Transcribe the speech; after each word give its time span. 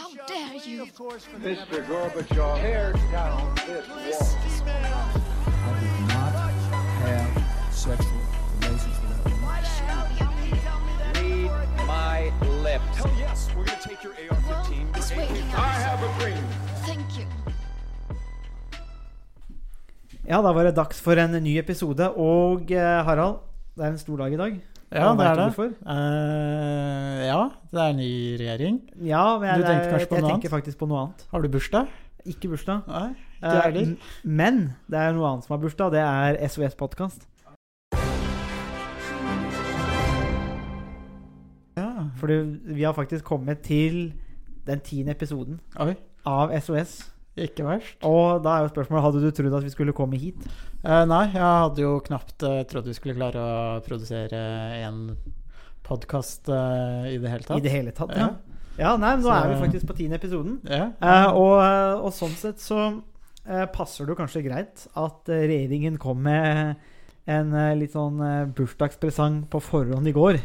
How 0.00 0.08
dare 0.26 0.56
you? 0.64 0.86
Mr. 1.44 1.84
Gorbachev, 1.84 2.60
tear 2.60 2.92
down 3.12 3.54
this 3.66 3.86
wall. 3.88 4.72
I 4.72 5.76
did 5.80 6.00
not 6.08 6.32
have 7.04 7.32
sexual 7.68 8.22
relations 8.62 8.96
with 9.02 9.10
that 9.12 9.24
woman. 9.28 9.52
Read 11.20 11.86
my 11.86 12.32
lips. 12.64 12.96
Hell 12.96 13.12
yes, 13.18 13.50
we're 13.54 13.66
gonna 13.66 13.78
take 13.82 14.02
your 14.02 14.14
AR-15. 14.14 14.96
It's 14.96 15.10
your 15.10 15.18
waiting 15.20 15.36
AK. 15.36 15.58
I 15.58 15.68
have 15.84 16.00
a 16.02 16.10
dream. 16.18 16.44
Thank 16.86 17.18
you. 17.18 17.26
Ja, 20.26 20.42
da 20.42 20.52
var 20.52 20.64
det 20.64 20.72
dags 20.72 21.00
for 21.00 21.16
en 21.16 21.32
ny 21.44 21.58
episode. 21.58 22.10
Og 22.16 22.72
eh, 22.72 23.04
Harald, 23.04 23.36
det 23.76 23.84
er 23.84 23.90
en 23.90 23.98
stor 23.98 24.16
dag 24.16 24.32
i 24.32 24.36
dag. 24.36 24.60
Ja, 24.90 25.14
det 25.14 25.26
er 25.26 25.34
det. 25.38 25.66
Eh, 25.86 27.26
ja, 27.28 27.42
det 27.70 27.80
er 27.84 27.92
ny 27.94 28.36
regjering. 28.40 28.80
Ja, 29.06 29.38
men 29.38 29.46
jeg, 29.48 29.58
Du 29.60 29.66
tenkte 29.68 29.90
kanskje 29.92 30.08
på 30.10 30.16
jeg 30.18 30.22
noe 30.24 30.30
tenker 30.32 30.48
annet? 30.48 30.50
faktisk 30.50 30.78
på 30.80 30.88
noe 30.90 30.98
annet. 31.04 31.26
Har 31.30 31.40
du 31.44 31.48
bursdag? 31.48 31.86
Ikke 32.26 32.48
bursdag. 32.50 32.80
Nei, 32.88 33.10
Eh, 33.40 33.48
ikke 33.48 33.56
uh, 33.56 33.62
heller. 33.62 33.96
men 34.24 34.56
det 34.90 34.98
er 35.00 35.12
noe 35.16 35.28
annet 35.30 35.46
som 35.46 35.54
har 35.54 35.60
bursdag. 35.62 35.92
Det 35.94 36.00
er 36.02 36.48
SOS 36.48 36.74
Podkast. 36.76 37.22
Ja. 41.78 42.10
For 42.18 42.26
vi 42.74 42.82
har 42.82 42.92
faktisk 42.92 43.24
kommet 43.24 43.62
til 43.64 44.12
den 44.66 44.80
tiende 44.80 45.12
episoden 45.14 45.60
Oi, 45.80 45.94
av 46.26 46.52
SOS. 46.60 46.98
Ikke 47.46 47.64
verst. 47.66 47.96
Og 48.06 48.42
da 48.44 48.56
er 48.58 48.66
jo 48.66 48.72
spørsmålet 48.74 49.06
Hadde 49.08 49.22
du 49.24 49.30
trodd 49.36 49.56
at 49.58 49.66
vi 49.66 49.72
skulle 49.74 49.94
komme 49.96 50.20
hit? 50.20 50.46
Eh, 50.84 51.04
nei, 51.08 51.24
jeg 51.32 51.42
hadde 51.42 51.82
jo 51.84 51.96
knapt 52.06 52.42
uh, 52.46 52.60
trodd 52.70 52.86
vi 52.88 52.94
skulle 52.96 53.16
klare 53.18 53.40
å 53.40 53.80
produsere 53.86 54.40
en 54.84 55.02
podkast 55.86 56.48
i 56.48 57.16
det 57.18 57.30
hele 57.32 57.42
tatt. 57.46 57.58
I 57.58 57.64
det 57.64 57.72
hele 57.74 57.92
tatt? 57.96 58.14
Ja. 58.16 58.30
Ja, 58.80 58.94
nei, 58.96 59.16
men 59.16 59.24
nå 59.24 59.28
Så- 59.28 59.36
er 59.44 59.48
vi 59.54 59.60
faktisk 59.60 59.86
på 59.88 59.96
tiende 59.98 60.16
episoden. 60.16 60.60
Ja. 60.64 60.92
Eh, 61.02 61.28
og, 61.36 61.58
og 62.06 62.12
sånn 62.16 62.32
sett 62.38 62.60
så 62.62 63.02
eh, 63.46 63.66
passer 63.66 64.06
det 64.06 64.14
jo 64.14 64.20
kanskje 64.22 64.44
greit 64.46 64.86
at 64.96 65.28
eh, 65.28 65.44
regjeringen 65.50 65.98
kom 66.00 66.22
med 66.22 66.76
en 67.28 67.52
eh, 67.52 67.74
litt 67.76 67.92
sånn 67.92 68.20
eh, 68.24 68.46
bursdagspresang 68.56 69.42
på 69.52 69.60
forhånd 69.60 70.08
i 70.08 70.14
går. 70.16 70.38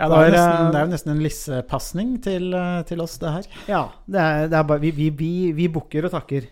Ja, 0.00 0.06
det, 0.08 0.16
er 0.16 0.30
jo 0.30 0.32
nesten, 0.32 0.70
det 0.72 0.78
er 0.78 0.86
jo 0.86 0.92
nesten 0.94 1.12
en 1.12 1.20
lissepasning 1.20 2.12
til, 2.24 2.46
eh, 2.56 2.78
til 2.88 3.02
oss, 3.04 3.18
det 3.20 3.34
her. 3.34 3.50
Ja, 3.68 3.82
det 4.08 4.22
er, 4.22 4.48
det 4.48 4.56
er 4.56 4.66
bare 4.70 4.80
Vi, 4.80 4.94
vi, 4.96 5.10
vi, 5.12 5.32
vi 5.56 5.68
bukker 5.72 6.08
og 6.08 6.14
takker. 6.14 6.46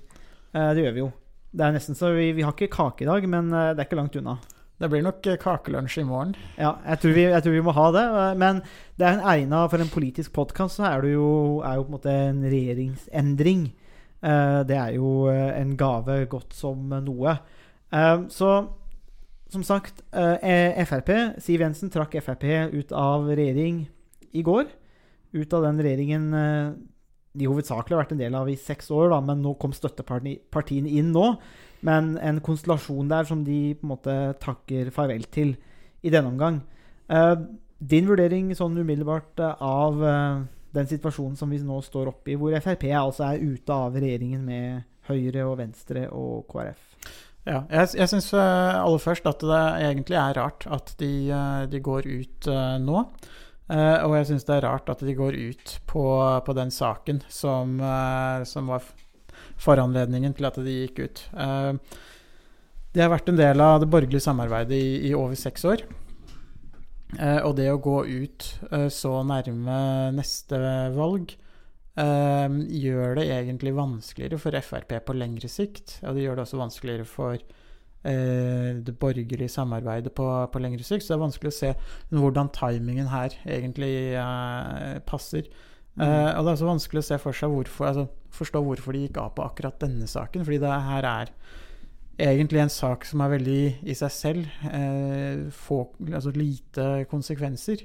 Eh, 0.52 0.70
det 0.76 0.84
gjør 0.84 0.94
vi 0.96 1.02
jo. 1.06 1.08
Det 1.48 1.64
er 1.64 1.72
nesten 1.72 1.96
så 1.96 2.12
vi, 2.12 2.28
vi 2.36 2.44
har 2.44 2.52
ikke 2.52 2.68
kake 2.74 3.06
i 3.06 3.08
dag, 3.08 3.24
men 3.32 3.48
eh, 3.48 3.70
det 3.72 3.80
er 3.80 3.88
ikke 3.88 4.00
langt 4.02 4.18
unna. 4.20 4.36
Det 4.78 4.90
blir 4.92 5.02
nok 5.02 5.24
kakelunsj 5.42 6.02
i 6.02 6.06
morgen. 6.06 6.34
Ja, 6.60 6.76
jeg 6.84 7.00
tror, 7.02 7.14
vi, 7.16 7.24
jeg 7.32 7.42
tror 7.42 7.56
vi 7.56 7.62
må 7.66 7.74
ha 7.74 7.86
det. 7.96 8.04
Men 8.38 8.60
det 9.00 9.08
er 9.08 9.16
en 9.16 9.24
egna 9.32 9.64
for 9.72 9.82
en 9.82 9.90
politisk 9.90 10.36
podkast, 10.36 10.78
så 10.78 10.86
er 10.92 11.02
det 11.02 11.16
jo, 11.16 11.30
er 11.66 11.80
jo 11.80 11.86
på 11.86 11.90
en 11.90 11.96
måte 11.96 12.14
en 12.28 12.44
regjeringsendring. 12.44 13.64
Eh, 14.20 14.60
det 14.68 14.76
er 14.78 14.92
jo 15.00 15.14
en 15.32 15.72
gave 15.80 16.20
godt 16.30 16.54
som 16.54 16.92
noe. 17.08 17.38
Så 18.28 18.52
som 19.48 19.64
sagt, 19.64 20.02
eh, 20.12 20.84
Frp 20.84 21.40
Siv 21.40 21.62
Jensen 21.64 21.90
trakk 21.90 22.18
Frp 22.20 22.44
ut 22.72 22.92
av 22.92 23.28
regjering 23.28 23.86
i 24.32 24.42
går. 24.42 24.66
Ut 25.32 25.52
av 25.52 25.64
den 25.64 25.80
regjeringen 25.80 26.34
eh, 26.34 26.72
de 27.38 27.48
hovedsakelig 27.48 27.96
har 27.96 28.02
vært 28.02 28.12
en 28.16 28.20
del 28.20 28.34
av 28.34 28.48
i 28.50 28.58
seks 28.60 28.90
år, 28.90 29.10
da, 29.12 29.20
men 29.24 29.40
nå 29.44 29.54
kom 29.60 29.72
støttepartiene 29.72 30.90
inn 30.90 31.12
nå. 31.14 31.30
Men 31.86 32.16
en 32.18 32.42
konstellasjon 32.44 33.08
der 33.08 33.28
som 33.28 33.44
de 33.46 33.76
på 33.78 33.86
en 33.86 33.94
måte 33.94 34.18
takker 34.42 34.90
farvel 34.92 35.24
til 35.32 35.54
i 36.02 36.12
denne 36.12 36.32
omgang. 36.32 36.60
Eh, 37.08 37.36
din 37.78 38.08
vurdering 38.08 38.50
sånn 38.58 38.76
umiddelbart 38.76 39.38
av 39.62 40.00
den 40.74 40.88
situasjonen 40.90 41.36
som 41.38 41.50
vi 41.52 41.60
nå 41.62 41.78
står 41.84 42.10
oppe 42.10 42.32
i, 42.32 42.36
hvor 42.36 42.56
Frp 42.58 42.88
altså 42.90 43.28
er 43.28 43.44
ute 43.54 43.72
av 43.72 43.94
regjeringen 43.94 44.42
med 44.44 44.82
Høyre 45.08 45.46
og 45.46 45.60
Venstre 45.62 46.08
og 46.10 46.42
KrF? 46.50 46.82
Ja, 47.48 47.62
jeg, 47.72 47.94
jeg 47.96 48.10
syns 48.10 48.28
aller 48.36 49.00
først 49.00 49.28
at 49.30 49.40
det 49.40 49.60
egentlig 49.86 50.18
er 50.20 50.36
rart 50.36 50.66
at 50.68 50.92
de, 51.00 51.12
eh, 51.32 51.62
de 51.72 51.80
går 51.80 52.08
ut 52.08 52.48
eh, 52.52 52.74
nå. 52.82 53.04
Eh, 53.72 53.96
og 54.04 54.16
jeg 54.18 54.28
syns 54.30 54.44
det 54.48 54.58
er 54.58 54.66
rart 54.66 54.90
at 54.92 55.04
de 55.04 55.14
går 55.16 55.36
ut 55.36 55.78
på, 55.88 56.04
på 56.44 56.56
den 56.56 56.72
saken 56.72 57.22
som, 57.32 57.78
eh, 57.80 58.44
som 58.48 58.68
var 58.72 58.84
foranledningen 59.60 60.36
til 60.36 60.48
at 60.48 60.60
de 60.60 60.76
gikk 60.82 61.02
ut. 61.06 61.24
Eh, 61.32 61.72
de 62.92 63.04
har 63.04 63.12
vært 63.12 63.32
en 63.32 63.40
del 63.40 63.60
av 63.64 63.80
det 63.80 63.90
borgerlige 63.92 64.24
samarbeidet 64.24 64.76
i, 64.76 65.08
i 65.08 65.16
over 65.16 65.36
seks 65.38 65.64
år. 65.68 65.84
Eh, 67.16 67.40
og 67.40 67.56
det 67.56 67.70
å 67.72 67.80
gå 67.80 68.02
ut 68.04 68.48
eh, 68.68 68.88
så 68.92 69.22
nærme 69.24 69.78
neste 70.16 70.58
valg 70.96 71.32
eh, 71.32 71.47
gjør 71.98 73.16
det 73.18 73.24
egentlig 73.34 73.72
vanskeligere 73.74 74.38
for 74.38 74.54
Frp 74.62 74.92
på 75.06 75.16
lengre 75.16 75.48
sikt. 75.50 75.98
Og 76.04 76.14
det 76.14 76.26
gjør 76.26 76.38
det 76.38 76.44
også 76.44 76.60
vanskeligere 76.60 77.06
for 77.08 77.34
eh, 77.34 78.76
det 78.86 78.94
borgerlige 79.00 79.48
samarbeidet 79.48 80.12
på, 80.14 80.26
på 80.52 80.62
lengre 80.62 80.86
sikt. 80.86 81.04
Så 81.04 81.14
det 81.14 81.18
er 81.18 81.24
vanskelig 81.24 81.54
å 81.54 81.58
se 81.58 81.72
hvordan 82.14 82.52
timingen 82.54 83.10
her 83.12 83.34
egentlig 83.46 83.92
eh, 84.14 85.00
passer. 85.08 85.50
Uh, 85.98 86.30
og 86.38 86.44
det 86.44 86.52
er 86.52 86.52
også 86.52 86.68
vanskelig 86.68 87.00
å 87.02 87.06
se 87.08 87.16
for 87.18 87.34
seg 87.34 87.50
hvorfor, 87.50 87.88
altså, 87.88 88.04
forstå 88.38 88.60
hvorfor 88.62 88.94
de 88.94 89.00
gikk 89.02 89.16
av 89.18 89.32
på 89.34 89.42
akkurat 89.42 89.80
denne 89.82 90.06
saken. 90.06 90.44
Fordi 90.46 90.60
det 90.62 90.74
her 90.86 91.08
er 91.08 91.32
egentlig 92.22 92.62
en 92.62 92.70
sak 92.70 93.06
som 93.08 93.24
er 93.24 93.32
veldig 93.34 93.62
i 93.82 93.96
seg 93.98 94.14
selv 94.14 94.46
Uh, 94.68 95.48
få, 95.54 95.80
altså 96.06 96.30
lite 96.34 96.84
konsekvenser. 97.10 97.82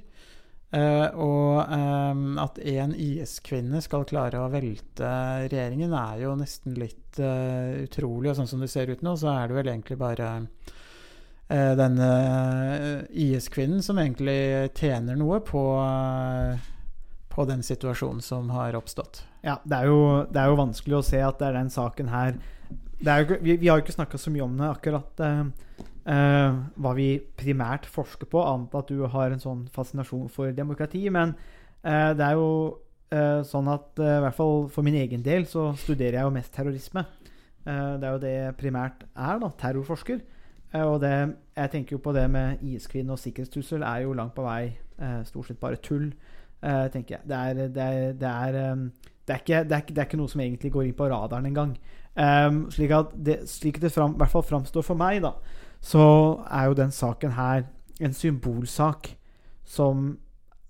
Eh, 0.74 1.10
og 1.22 1.60
eh, 1.70 2.22
at 2.42 2.58
en 2.74 2.96
IS-kvinne 2.98 3.82
skal 3.86 4.08
klare 4.10 4.42
å 4.42 4.50
velte 4.50 5.10
regjeringen, 5.46 5.94
er 5.94 6.24
jo 6.24 6.34
nesten 6.40 6.78
litt 6.80 7.20
eh, 7.22 7.84
utrolig. 7.86 8.32
Og 8.32 8.40
sånn 8.40 8.50
som 8.50 8.64
det 8.64 8.72
ser 8.74 8.90
ut 8.90 9.04
nå, 9.06 9.14
så 9.20 9.36
er 9.36 9.52
det 9.52 9.60
vel 9.60 9.70
egentlig 9.70 10.00
bare 10.02 10.32
eh, 10.40 11.74
denne 11.78 12.10
IS-kvinnen 13.10 13.86
som 13.86 14.02
egentlig 14.02 14.72
tjener 14.80 15.20
noe 15.20 15.44
på, 15.46 15.64
på 17.30 17.48
den 17.52 17.62
situasjonen 17.66 18.26
som 18.26 18.50
har 18.56 18.80
oppstått. 18.80 19.22
Ja, 19.46 19.60
det 19.62 19.78
er, 19.78 19.92
jo, 19.92 20.02
det 20.32 20.42
er 20.42 20.50
jo 20.50 20.62
vanskelig 20.64 20.98
å 20.98 21.06
se 21.06 21.22
at 21.22 21.38
det 21.38 21.52
er 21.52 21.60
den 21.60 21.74
saken 21.74 22.10
her 22.10 22.34
er 22.34 22.42
jo, 23.04 23.38
vi, 23.42 23.58
vi 23.58 23.68
har 23.68 23.80
jo 23.80 23.84
ikke 23.84 23.96
snakka 23.98 24.20
så 24.22 24.32
mye 24.34 24.46
om 24.46 24.56
det 24.60 24.70
akkurat 24.70 25.24
eh, 25.26 25.42
eh, 26.14 26.56
hva 26.76 26.94
vi 26.98 27.08
primært 27.40 27.88
forsker 27.90 28.30
på, 28.30 28.42
annet 28.44 28.76
at 28.80 28.92
du 28.92 29.04
har 29.12 29.34
en 29.34 29.44
sånn 29.44 29.66
fascinasjon 29.74 30.30
for 30.32 30.54
demokrati. 30.56 31.04
Men 31.14 31.36
eh, 31.84 32.12
det 32.18 32.28
er 32.28 32.40
jo 32.40 32.50
eh, 33.14 33.42
sånn 33.48 33.72
at 33.72 34.00
eh, 34.02 34.18
i 34.20 34.24
hvert 34.26 34.38
fall 34.40 34.68
for 34.74 34.86
min 34.86 35.00
egen 35.00 35.26
del 35.26 35.48
så 35.50 35.72
studerer 35.80 36.20
jeg 36.20 36.28
jo 36.28 36.36
mest 36.38 36.54
terrorisme. 36.56 37.06
Eh, 37.64 37.94
det 38.00 38.08
er 38.08 38.12
jo 38.12 38.24
det 38.24 38.36
jeg 38.36 38.60
primært 38.62 39.06
er, 39.14 39.42
da. 39.44 39.52
Terrorforsker. 39.64 40.24
Og 40.74 40.96
det, 41.04 41.14
jeg 41.54 41.70
tenker 41.70 41.94
jo 41.94 42.02
på 42.02 42.16
det 42.16 42.24
med 42.34 42.62
IS-kvinne 42.66 43.14
og 43.14 43.20
sikkerhetstrussel 43.22 43.84
er 43.86 44.08
jo 44.08 44.16
langt 44.18 44.34
på 44.34 44.42
vei 44.42 44.72
stort 45.28 45.46
sett 45.46 45.60
bare 45.62 45.78
tull, 45.86 46.08
tenker 46.64 47.20
jeg. 47.20 47.28
Det 47.30 47.38
er, 47.38 47.60
det 47.76 47.84
er, 47.84 48.16
det 48.18 48.32
er, 48.32 48.58
det 49.28 49.34
er, 49.34 49.40
ikke, 49.40 49.64
det, 49.64 49.76
er 49.78 49.86
det 49.88 50.02
er 50.02 50.08
ikke 50.10 50.20
noe 50.20 50.32
som 50.32 50.42
egentlig 50.44 50.72
går 50.74 50.88
inn 50.88 50.98
på 50.98 51.08
radaren 51.08 51.48
engang. 51.48 51.76
Um, 52.14 52.66
slik 52.74 52.92
at 52.94 53.14
det, 53.16 53.38
slik 53.50 53.80
det 53.82 53.94
fram, 53.94 54.18
i 54.18 54.22
hvert 54.22 54.34
fall 54.34 54.46
framstår 54.46 54.84
for 54.86 55.00
meg, 55.00 55.22
da, 55.24 55.32
så 55.84 56.04
er 56.52 56.68
jo 56.68 56.78
den 56.78 56.92
saken 56.94 57.34
her 57.38 57.64
en 58.04 58.16
symbolsak 58.16 59.16
som 59.64 60.18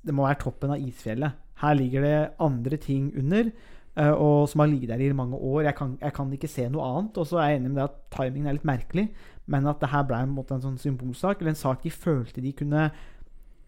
Det 0.04 0.12
må 0.12 0.26
være 0.28 0.42
toppen 0.42 0.74
av 0.76 0.82
isfjellet. 0.84 1.32
Her 1.62 1.76
ligger 1.80 2.04
det 2.04 2.16
andre 2.44 2.76
ting 2.78 3.06
under, 3.16 3.48
uh, 3.96 4.12
og 4.12 4.50
som 4.52 4.60
har 4.60 4.68
ligget 4.68 4.90
der 4.92 5.00
i 5.00 5.14
mange 5.16 5.38
år. 5.40 5.62
Jeg 5.64 5.76
kan, 5.78 5.94
jeg 6.02 6.14
kan 6.14 6.34
ikke 6.36 6.50
se 6.52 6.66
noe 6.68 6.84
annet. 6.84 7.18
Og 7.18 7.28
så 7.30 7.40
er 7.40 7.54
jeg 7.54 7.62
enig 7.62 7.72
med 7.72 7.80
deg 7.80 7.86
at 7.88 8.02
timingen 8.12 8.50
er 8.52 8.58
litt 8.58 8.68
merkelig, 8.68 9.06
men 9.48 9.70
at 9.72 9.80
det 9.80 9.94
her 9.94 10.04
ble 10.04 10.20
en, 10.20 10.34
måte, 10.36 10.58
en 10.58 10.66
sånn 10.66 10.76
symbolsak, 10.82 11.40
eller 11.40 11.54
en 11.54 11.62
sak 11.62 11.86
de 11.86 11.94
følte 11.96 12.44
de 12.44 12.52
kunne 12.52 12.90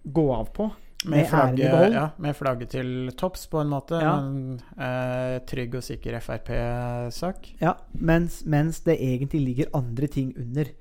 gå 0.04 0.26
av 0.36 0.52
på. 0.60 0.68
Med, 1.06 1.28
flagget, 1.30 1.94
ja, 1.94 2.06
med 2.22 2.36
flagget 2.38 2.72
til 2.74 3.12
topps, 3.18 3.46
på 3.52 3.60
en 3.62 3.72
måte. 3.72 4.00
Ja. 4.02 4.16
En 4.20 4.60
eh, 4.78 5.38
trygg 5.48 5.78
og 5.78 5.86
sikker 5.86 6.18
Frp-sak. 6.24 7.52
Ja, 7.62 7.76
mens, 7.94 8.42
mens 8.50 8.82
det 8.86 8.98
egentlig 8.98 9.42
ligger 9.44 9.74
andre 9.78 10.10
ting 10.12 10.32
under. 10.42 10.72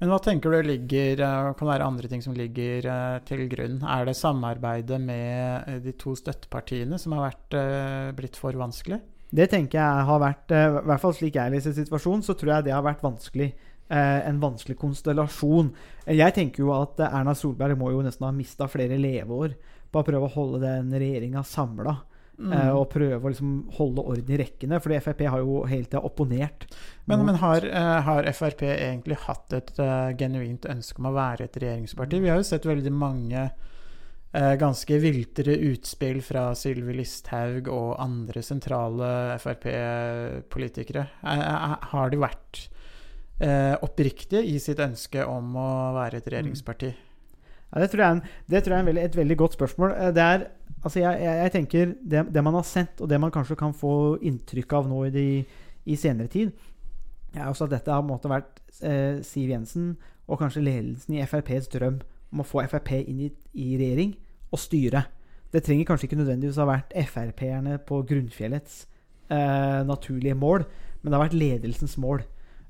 Men 0.00 0.10
hva 0.10 0.18
tenker 0.22 0.54
du 0.54 0.70
ligger, 0.70 1.20
eh, 1.22 1.50
kan 1.58 1.70
være 1.70 1.86
andre 1.86 2.10
ting 2.10 2.22
som 2.24 2.36
ligger 2.36 2.88
eh, 2.90 3.18
til 3.28 3.44
grunn? 3.52 3.82
Er 3.82 4.08
det 4.08 4.16
samarbeidet 4.18 5.00
med 5.00 5.68
eh, 5.68 5.82
de 5.84 5.94
to 6.00 6.16
støttepartiene 6.18 6.98
som 7.00 7.14
har 7.16 7.28
vært, 7.28 7.58
eh, 7.58 8.08
blitt 8.16 8.38
for 8.40 8.56
vanskelig? 8.58 9.00
Det 9.34 9.48
tenker 9.50 9.80
jeg 9.80 10.08
har 10.08 10.20
vært 10.22 10.52
I 10.54 10.66
hvert 10.86 11.02
fall 11.02 11.14
slik 11.16 11.38
jeg 11.40 11.50
leser 11.50 11.74
situasjonen, 11.74 12.22
så 12.22 12.36
tror 12.38 12.52
jeg 12.52 12.66
det 12.68 12.74
har 12.76 12.84
vært 12.86 13.02
vanskelig. 13.02 13.52
En 13.94 14.38
vanskelig 14.40 14.78
konstellasjon. 14.80 15.66
Jeg 16.08 16.32
tenker 16.34 16.62
jo 16.62 16.70
at 16.72 17.02
Erna 17.04 17.34
Solberg 17.36 17.76
må 17.76 17.90
jo 17.92 18.00
nesten 18.02 18.24
ha 18.24 18.30
mista 18.32 18.64
flere 18.70 18.96
leveår 18.96 19.52
på 19.94 20.02
prøve 20.06 20.28
å 20.28 20.34
holde 20.34 20.64
den 20.64 20.92
regjeringa 20.92 21.44
samla. 21.46 22.00
Mm. 22.34 22.50
og 22.74 22.88
prøve 22.90 23.20
å 23.22 23.30
liksom 23.30 23.50
holde 23.76 24.02
orden 24.10 24.30
i 24.34 24.38
rekkene. 24.40 24.80
Fordi 24.82 24.96
Frp 25.04 25.20
har 25.30 25.44
jo 25.44 25.60
hele 25.70 25.86
tida 25.86 26.00
opponert. 26.02 26.64
Men, 27.06 27.22
men 27.28 27.38
har, 27.38 27.62
eh, 27.62 27.98
har 28.08 28.26
Frp 28.34 28.64
egentlig 28.72 29.20
hatt 29.28 29.54
et 29.54 29.70
uh, 29.78 30.10
genuint 30.18 30.66
ønske 30.66 30.98
om 30.98 31.12
å 31.12 31.14
være 31.14 31.46
et 31.46 31.60
regjeringsparti? 31.62 32.18
Vi 32.24 32.32
har 32.32 32.42
jo 32.42 32.48
sett 32.48 32.66
veldig 32.66 32.90
mange 32.90 33.44
uh, 33.46 34.54
ganske 34.58 34.98
viltre 34.98 35.54
utspill 35.70 36.18
fra 36.26 36.48
Sylvi 36.58 36.98
Listhaug 36.98 37.70
og 37.70 37.94
andre 38.02 38.42
sentrale 38.42 39.14
Frp-politikere. 39.38 41.06
Uh, 41.22 41.78
har 41.94 42.10
de 42.10 42.24
vært 42.26 42.64
eh, 43.42 43.74
oppriktige 43.82 44.42
i 44.46 44.58
sitt 44.62 44.80
ønske 44.82 45.24
om 45.26 45.56
å 45.58 45.70
være 45.96 46.20
et 46.20 46.30
regjeringsparti? 46.30 46.92
Ja, 47.74 47.80
det 47.82 47.90
tror 47.90 48.04
jeg 48.04 48.06
er, 48.08 48.14
en, 48.14 48.22
det 48.50 48.62
tror 48.62 48.76
jeg 48.76 48.84
er 48.84 48.88
veldig, 48.88 49.04
et 49.04 49.16
veldig 49.16 49.36
godt 49.36 49.56
spørsmål. 49.58 49.90
Eh, 49.98 50.12
Det 50.14 50.22
er, 50.22 50.46
altså 50.82 51.00
jeg, 51.00 51.22
jeg, 51.22 51.36
jeg 51.42 51.52
tenker 51.52 51.94
det, 52.04 52.26
det 52.34 52.44
man 52.44 52.54
har 52.54 52.62
sett, 52.68 53.00
og 53.00 53.08
det 53.10 53.20
man 53.20 53.34
kanskje 53.34 53.56
kan 53.58 53.74
få 53.74 53.94
inntrykk 54.22 54.72
av 54.78 54.88
nå 54.88 55.04
i, 55.08 55.10
de, 55.10 55.26
i 55.86 55.96
senere 55.98 56.30
tid, 56.30 56.52
er 57.34 57.48
også 57.50 57.66
at 57.66 57.74
dette 57.74 57.90
har 57.90 58.04
på 58.06 58.30
vært 58.30 58.60
eh, 58.86 59.18
Siv 59.26 59.50
Jensen 59.50 59.96
og 60.28 60.38
kanskje 60.38 60.62
ledelsen 60.62 61.16
i 61.16 61.24
FrPs 61.26 61.66
drøm 61.72 61.98
om 62.32 62.42
å 62.42 62.46
få 62.46 62.62
Frp 62.70 62.92
inn 63.00 63.26
i, 63.26 63.30
i 63.58 63.74
regjering 63.76 64.14
og 64.54 64.62
styre. 64.62 65.04
Det 65.52 65.62
trenger 65.66 65.86
kanskje 65.88 66.08
ikke 66.08 66.18
nødvendigvis 66.18 66.58
ha 66.62 66.66
vært 66.66 66.94
Frp-erne 67.10 67.78
på 67.86 68.00
Grunnfjellets 68.06 68.84
eh, 69.30 69.82
naturlige 69.86 70.38
mål, 70.38 70.64
men 71.02 71.10
det 71.10 71.18
har 71.18 71.26
vært 71.26 71.36
ledelsens 71.38 71.98
mål. 72.00 72.22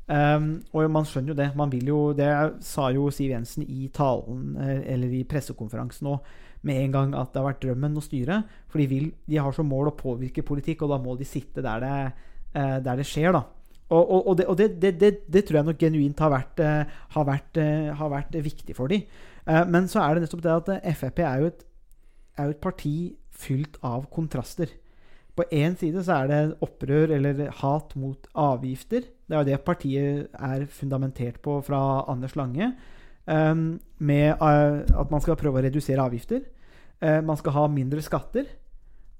Um, 0.05 0.59
og 0.77 0.91
man 0.93 1.06
skjønner 1.09 1.33
jo 1.33 1.39
det. 1.39 1.49
Man 1.56 1.71
vil 1.73 1.89
jo, 1.89 2.01
det 2.17 2.29
sa 2.65 2.91
jo 2.93 3.09
Siv 3.15 3.33
Jensen 3.33 3.65
i 3.65 3.89
talen 3.95 4.53
eh, 4.61 4.83
eller 4.93 5.12
i 5.17 5.23
pressekonferansen 5.29 6.05
nå 6.05 6.19
med 6.65 6.81
en 6.83 6.93
gang 6.93 7.15
at 7.17 7.33
det 7.33 7.41
har 7.41 7.47
vært 7.49 7.62
drømmen 7.65 7.97
å 7.97 8.05
styre. 8.05 8.43
For 8.69 8.83
de, 8.83 8.89
vil, 8.91 9.11
de 9.29 9.41
har 9.41 9.56
som 9.56 9.69
mål 9.69 9.93
å 9.93 9.97
påvirke 9.97 10.45
politikk, 10.45 10.85
og 10.85 10.93
da 10.93 11.01
må 11.01 11.17
de 11.17 11.29
sitte 11.29 11.65
der 11.65 11.85
det, 11.85 11.97
eh, 12.53 12.77
der 12.85 13.01
det 13.01 13.09
skjer. 13.09 13.33
da. 13.37 13.45
Og, 13.95 14.03
og, 14.03 14.21
og, 14.29 14.37
det, 14.37 14.47
og 14.49 14.61
det, 14.61 15.01
det, 15.29 15.43
tror 15.45 15.61
jeg 15.61 15.69
nok 15.71 15.81
genuint 15.81 16.23
har 16.25 16.33
vært, 16.33 16.61
eh, 16.65 17.01
har 17.17 17.29
vært, 17.29 17.61
har 18.01 18.12
vært 18.12 18.39
viktig 18.45 18.77
for 18.77 18.93
dem. 18.93 19.05
Men 19.45 19.85
så 19.93 20.01
er 20.01 20.17
det 20.17 20.25
nettopp 20.25 20.41
det 20.41 20.53
at 20.55 20.71
Frp 20.97 21.19
er 21.21 21.43
jo 21.43 21.49
et, 21.51 21.67
er 22.41 22.47
jo 22.49 22.55
et 22.55 22.62
parti 22.65 22.95
fylt 23.29 23.77
av 23.85 24.06
kontraster. 24.12 24.73
På 25.37 25.45
én 25.53 25.77
side 25.77 26.01
så 26.06 26.23
er 26.23 26.31
det 26.31 26.39
opprør 26.65 27.12
eller 27.17 27.51
hat 27.61 27.93
mot 27.99 28.29
avgifter. 28.33 29.05
Det 29.25 29.37
er 29.37 29.41
jo 29.41 29.49
det 29.49 29.61
partiet 29.65 30.26
er 30.35 30.67
fundamentert 30.69 31.41
på 31.44 31.61
fra 31.65 32.05
Anders 32.11 32.37
Lange. 32.37 32.75
Um, 33.26 33.81
med 33.99 34.35
uh, 34.43 34.85
at 35.00 35.11
man 35.11 35.23
skal 35.25 35.38
prøve 35.41 35.62
å 35.62 35.65
redusere 35.65 36.03
avgifter. 36.03 36.44
Uh, 37.00 37.23
man 37.25 37.38
skal 37.41 37.56
ha 37.56 37.67
mindre 37.73 38.03
skatter. 38.05 38.50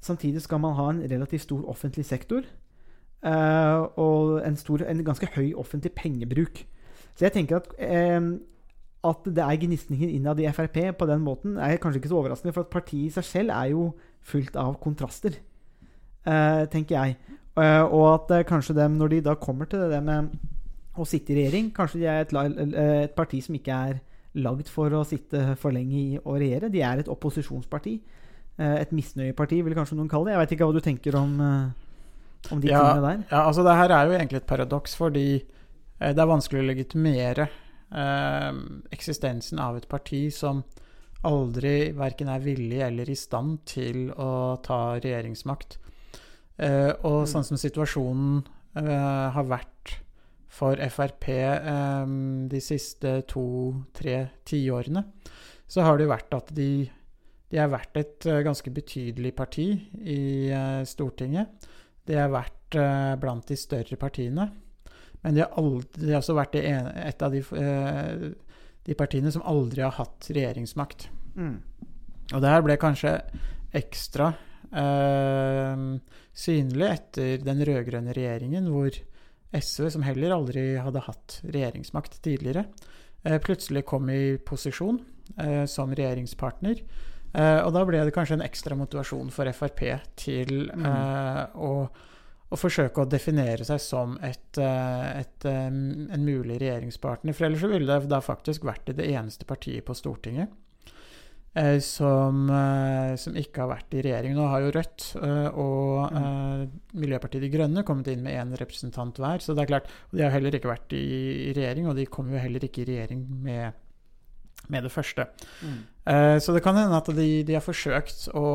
Samtidig 0.05 0.43
skal 0.45 0.61
man 0.61 0.77
ha 0.77 0.91
en 0.93 1.05
relativt 1.11 1.47
stor 1.47 1.65
offentlig 1.73 2.05
sektor. 2.05 2.45
Uh, 3.25 3.89
og 3.97 4.43
en, 4.45 4.57
stor, 4.61 4.85
en 4.85 5.05
ganske 5.05 5.31
høy 5.37 5.55
offentlig 5.57 5.95
pengebruk. 5.97 6.67
Så 7.17 7.25
jeg 7.25 7.33
tenker 7.39 7.63
at 7.63 7.73
um, 8.21 8.35
at 9.05 9.27
det 9.29 9.45
er 9.45 9.61
gnisninger 9.61 10.09
innad 10.09 10.41
i 10.41 10.49
Frp 10.53 10.79
på 10.99 11.07
den 11.07 11.21
måten, 11.21 11.59
er 11.61 11.77
kanskje 11.77 12.01
ikke 12.01 12.11
så 12.13 12.21
overraskende. 12.23 12.55
For 12.57 12.65
at 12.65 12.73
partiet 12.73 13.11
i 13.11 13.15
seg 13.15 13.27
selv 13.29 13.53
er 13.53 13.73
jo 13.75 13.89
fullt 14.25 14.57
av 14.57 14.79
kontraster, 14.81 15.37
eh, 16.25 16.65
tenker 16.73 16.97
jeg. 16.97 17.17
Eh, 17.55 17.85
og 17.85 18.07
at 18.11 18.35
eh, 18.35 18.47
kanskje 18.49 18.77
dem, 18.77 18.97
når 18.99 19.15
de 19.15 19.21
da 19.29 19.37
kommer 19.39 19.69
til 19.71 19.87
det 19.91 20.01
med 20.03 20.33
å 20.99 21.07
sitte 21.07 21.35
i 21.35 21.39
regjering, 21.39 21.71
kanskje 21.75 22.01
de 22.03 22.11
er 22.11 22.25
et, 22.25 22.35
eh, 22.35 22.99
et 23.07 23.15
parti 23.15 23.41
som 23.45 23.55
ikke 23.55 23.79
er 23.91 24.01
lagd 24.43 24.71
for 24.71 24.91
å 24.91 25.05
sitte 25.07 25.55
for 25.61 25.75
lenge 25.75 25.95
i 25.95 26.19
å 26.19 26.35
regjere. 26.39 26.73
De 26.73 26.83
er 26.83 27.03
et 27.03 27.11
opposisjonsparti. 27.11 27.99
Et 28.55 28.91
misnøyeparti, 28.95 29.57
vil 29.67 29.75
kanskje 29.75 29.97
noen 29.99 30.11
kalle 30.11 30.29
det. 30.29 30.35
Jeg 30.35 30.41
veit 30.41 30.53
ikke 30.55 30.67
hva 30.69 30.75
du 30.77 30.83
tenker 30.83 31.17
om, 31.19 31.33
om 32.55 32.61
de 32.63 32.69
Ja, 32.71 32.83
tingene 32.85 33.03
der. 33.03 33.23
Ja, 33.33 33.41
altså 33.49 33.65
det 33.67 33.75
her 33.75 33.91
er 33.91 34.07
jo 34.07 34.15
egentlig 34.15 34.39
et 34.39 34.47
paradoks, 34.47 34.95
fordi 34.95 35.25
det 35.99 36.23
er 36.23 36.31
vanskelig 36.31 36.63
å 36.63 36.69
legitimere 36.69 37.49
eh, 37.95 38.51
eksistensen 38.95 39.59
av 39.63 39.79
et 39.79 39.89
parti 39.91 40.27
som 40.35 40.63
aldri 41.25 41.93
verken 41.97 42.31
er 42.31 42.43
villig 42.45 42.83
eller 42.85 43.11
i 43.11 43.17
stand 43.17 43.63
til 43.69 44.11
å 44.13 44.57
ta 44.65 44.99
regjeringsmakt. 44.99 45.79
Eh, 46.59 46.93
og 47.03 47.25
Mm. 47.25 47.31
sånn 47.33 47.45
som 47.45 47.57
situasjonen 47.59 48.45
eh, 48.77 49.31
har 49.35 49.45
vært 49.45 49.99
for 50.49 50.77
Frp 50.77 51.29
eh, 51.29 52.07
de 52.49 52.61
siste 52.61 53.23
to-tre 53.27 54.31
tiårene, 54.45 55.05
så 55.67 55.83
har 55.83 55.99
det 55.99 56.07
vært 56.07 56.35
at 56.35 56.53
de, 56.55 56.89
de 57.51 57.59
har 57.59 57.69
vært 57.73 57.97
et 57.97 58.21
ganske 58.45 58.71
betydelig 58.71 59.35
parti 59.35 59.67
i 59.99 60.51
Stortinget. 60.87 61.49
De 62.07 62.15
har 62.15 62.29
vært 62.31 62.77
blant 63.21 63.47
de 63.47 63.57
større 63.57 63.97
partiene. 63.97 64.51
Men 65.25 65.35
de 65.35 65.41
har, 65.41 65.51
aldri, 65.57 66.05
de 66.05 66.13
har 66.13 66.21
også 66.21 66.35
vært 66.37 66.55
et 66.61 67.23
av 67.23 67.33
de, 67.33 67.41
eh, 67.57 68.33
de 68.85 68.95
partiene 68.95 69.31
som 69.33 69.43
aldri 69.49 69.81
har 69.83 69.95
hatt 69.97 70.29
regjeringsmakt. 70.29 71.09
Mm. 71.35 71.63
Og 72.35 72.41
det 72.43 72.51
her 72.51 72.63
ble 72.63 72.77
kanskje 72.77 73.15
ekstra 73.75 74.35
eh, 74.75 75.83
synlig 76.35 76.91
etter 76.91 77.43
den 77.47 77.63
rød-grønne 77.67 78.15
regjeringen, 78.17 78.69
hvor 78.73 78.97
SV, 79.55 79.89
som 79.95 80.03
heller 80.07 80.35
aldri 80.35 80.65
hadde 80.83 81.05
hatt 81.07 81.39
regjeringsmakt 81.47 82.19
tidligere, 82.25 82.67
eh, 83.25 83.39
plutselig 83.43 83.85
kom 83.87 84.11
i 84.11 84.37
posisjon 84.43 84.99
eh, 85.39 85.65
som 85.71 85.95
regjeringspartner. 85.95 86.83
Eh, 87.35 87.61
og 87.67 87.73
da 87.75 87.85
ble 87.87 88.03
det 88.07 88.15
kanskje 88.15 88.39
en 88.39 88.47
ekstra 88.47 88.77
motivasjon 88.79 89.31
for 89.35 89.51
Frp 89.53 89.85
til 90.19 90.71
Mm. 90.71 90.85
eh, 90.87 91.47
å, 91.55 91.89
å 92.51 92.59
forsøke 92.59 93.03
å 93.03 93.09
definere 93.11 93.65
seg 93.67 93.81
som 93.83 94.19
et, 94.23 94.59
eh, 94.59 95.21
et, 95.21 95.47
en 95.47 96.25
mulig 96.27 96.61
regjeringspartner. 96.63 97.35
For 97.35 97.47
ellers 97.49 97.63
ville 97.67 97.87
det 97.87 98.11
da 98.11 98.21
faktisk 98.21 98.65
vært 98.65 98.95
det 98.95 99.07
eneste 99.07 99.45
partiet 99.47 99.85
på 99.85 99.95
Stortinget 99.99 100.51
som, 101.79 102.49
eh, 102.51 103.15
som 103.21 103.37
ikke 103.39 103.63
har 103.63 103.71
vært 103.71 103.95
i 103.95 104.03
regjering. 104.03 104.35
Nå 104.35 104.47
har 104.51 104.65
jo 104.65 104.73
Rødt 104.75 105.05
eh, 105.21 105.49
og 105.55 106.17
eh, 106.19 106.65
Miljøpartiet 106.99 107.45
De 107.45 107.51
Grønne 107.53 107.85
kommet 107.87 108.11
inn 108.11 108.25
med 108.25 108.35
én 108.35 108.57
representant 108.59 109.21
hver. 109.23 109.39
Så 109.45 109.55
det 109.55 109.63
er 109.63 109.71
klart, 109.71 109.93
De 110.11 110.25
har 110.25 110.35
heller 110.35 110.57
ikke 110.59 110.73
vært 110.73 110.97
i, 110.99 111.05
i 111.47 111.53
regjering, 111.55 111.87
og 111.87 111.95
de 112.01 112.09
kommer 112.11 112.35
jo 112.35 112.43
heller 112.43 112.67
ikke 112.67 112.83
i 112.83 112.89
regjering 112.91 113.23
med, 113.47 113.79
med 114.67 114.89
det 114.89 114.93
første. 114.95 115.29
Mm. 115.63 115.79
Eh, 116.11 116.39
Så 116.43 116.57
det 116.57 116.65
kan 116.67 116.75
hende 116.81 116.99
at 116.99 117.13
de, 117.15 117.31
de 117.47 117.55
har 117.55 117.63
forsøkt 117.63 118.29
å 118.35 118.47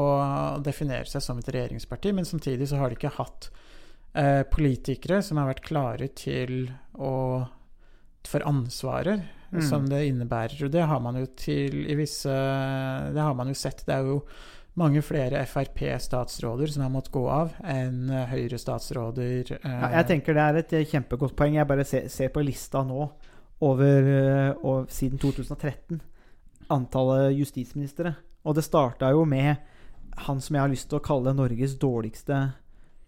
definere 0.65 1.07
seg 1.07 1.23
som 1.23 1.39
et 1.39 1.53
regjeringsparti, 1.55 2.11
men 2.19 2.27
samtidig 2.27 2.67
så 2.67 2.81
har 2.83 2.91
de 2.91 2.99
ikke 2.99 3.15
hatt 3.15 3.47
eh, 4.11 4.43
politikere 4.43 5.23
som 5.23 5.39
har 5.39 5.53
vært 5.53 5.63
klare 5.71 6.11
til 6.19 6.67
å 6.99 7.47
for 8.27 8.43
ansvaret 8.43 9.23
Mm. 9.51 9.61
som 9.65 9.85
det 9.89 10.03
innebærer. 10.07 10.65
Og 10.65 10.71
det 10.71 10.83
har 10.85 10.99
man 11.01 11.15
jo 11.17 11.25
til 11.35 11.85
i 11.89 11.95
visse 11.97 12.29
Det 12.29 13.21
har 13.21 13.33
man 13.33 13.47
jo 13.47 13.53
sett. 13.57 13.83
Det 13.85 13.95
er 13.95 14.03
jo 14.05 14.19
mange 14.77 15.01
flere 15.01 15.41
Frp-statsråder 15.45 16.69
som 16.71 16.83
har 16.83 16.91
måttet 16.93 17.11
gå 17.11 17.23
av, 17.27 17.53
enn 17.65 18.09
eh, 18.09 18.27
Høyre-statsråder. 18.29 19.51
eh, 19.63 19.71
Ja, 19.81 19.89
jeg 19.97 20.07
tenker 20.07 20.33
det 20.37 20.43
er 20.43 20.59
et 20.61 20.73
eh, 20.73 20.85
kjempegodt 20.85 21.35
poeng. 21.35 21.55
Jeg 21.57 21.67
bare 21.67 21.83
ser, 21.83 22.07
ser 22.07 22.29
på 22.29 22.43
lista 22.45 22.83
nå 22.83 23.09
over, 23.61 24.07
eh, 24.13 24.53
og 24.63 24.87
siden 24.93 25.17
2013 25.19 25.99
antallet 26.69 27.33
justisministre. 27.39 28.13
Og 28.45 28.55
det 28.55 28.63
starta 28.63 29.09
jo 29.11 29.25
med 29.25 29.55
han 30.29 30.39
som 30.41 30.55
jeg 30.55 30.61
har 30.61 30.69
lyst 30.71 30.89
til 30.89 30.99
å 30.99 31.03
kalle 31.03 31.33
Norges 31.33 31.75
dårligste 31.81 32.53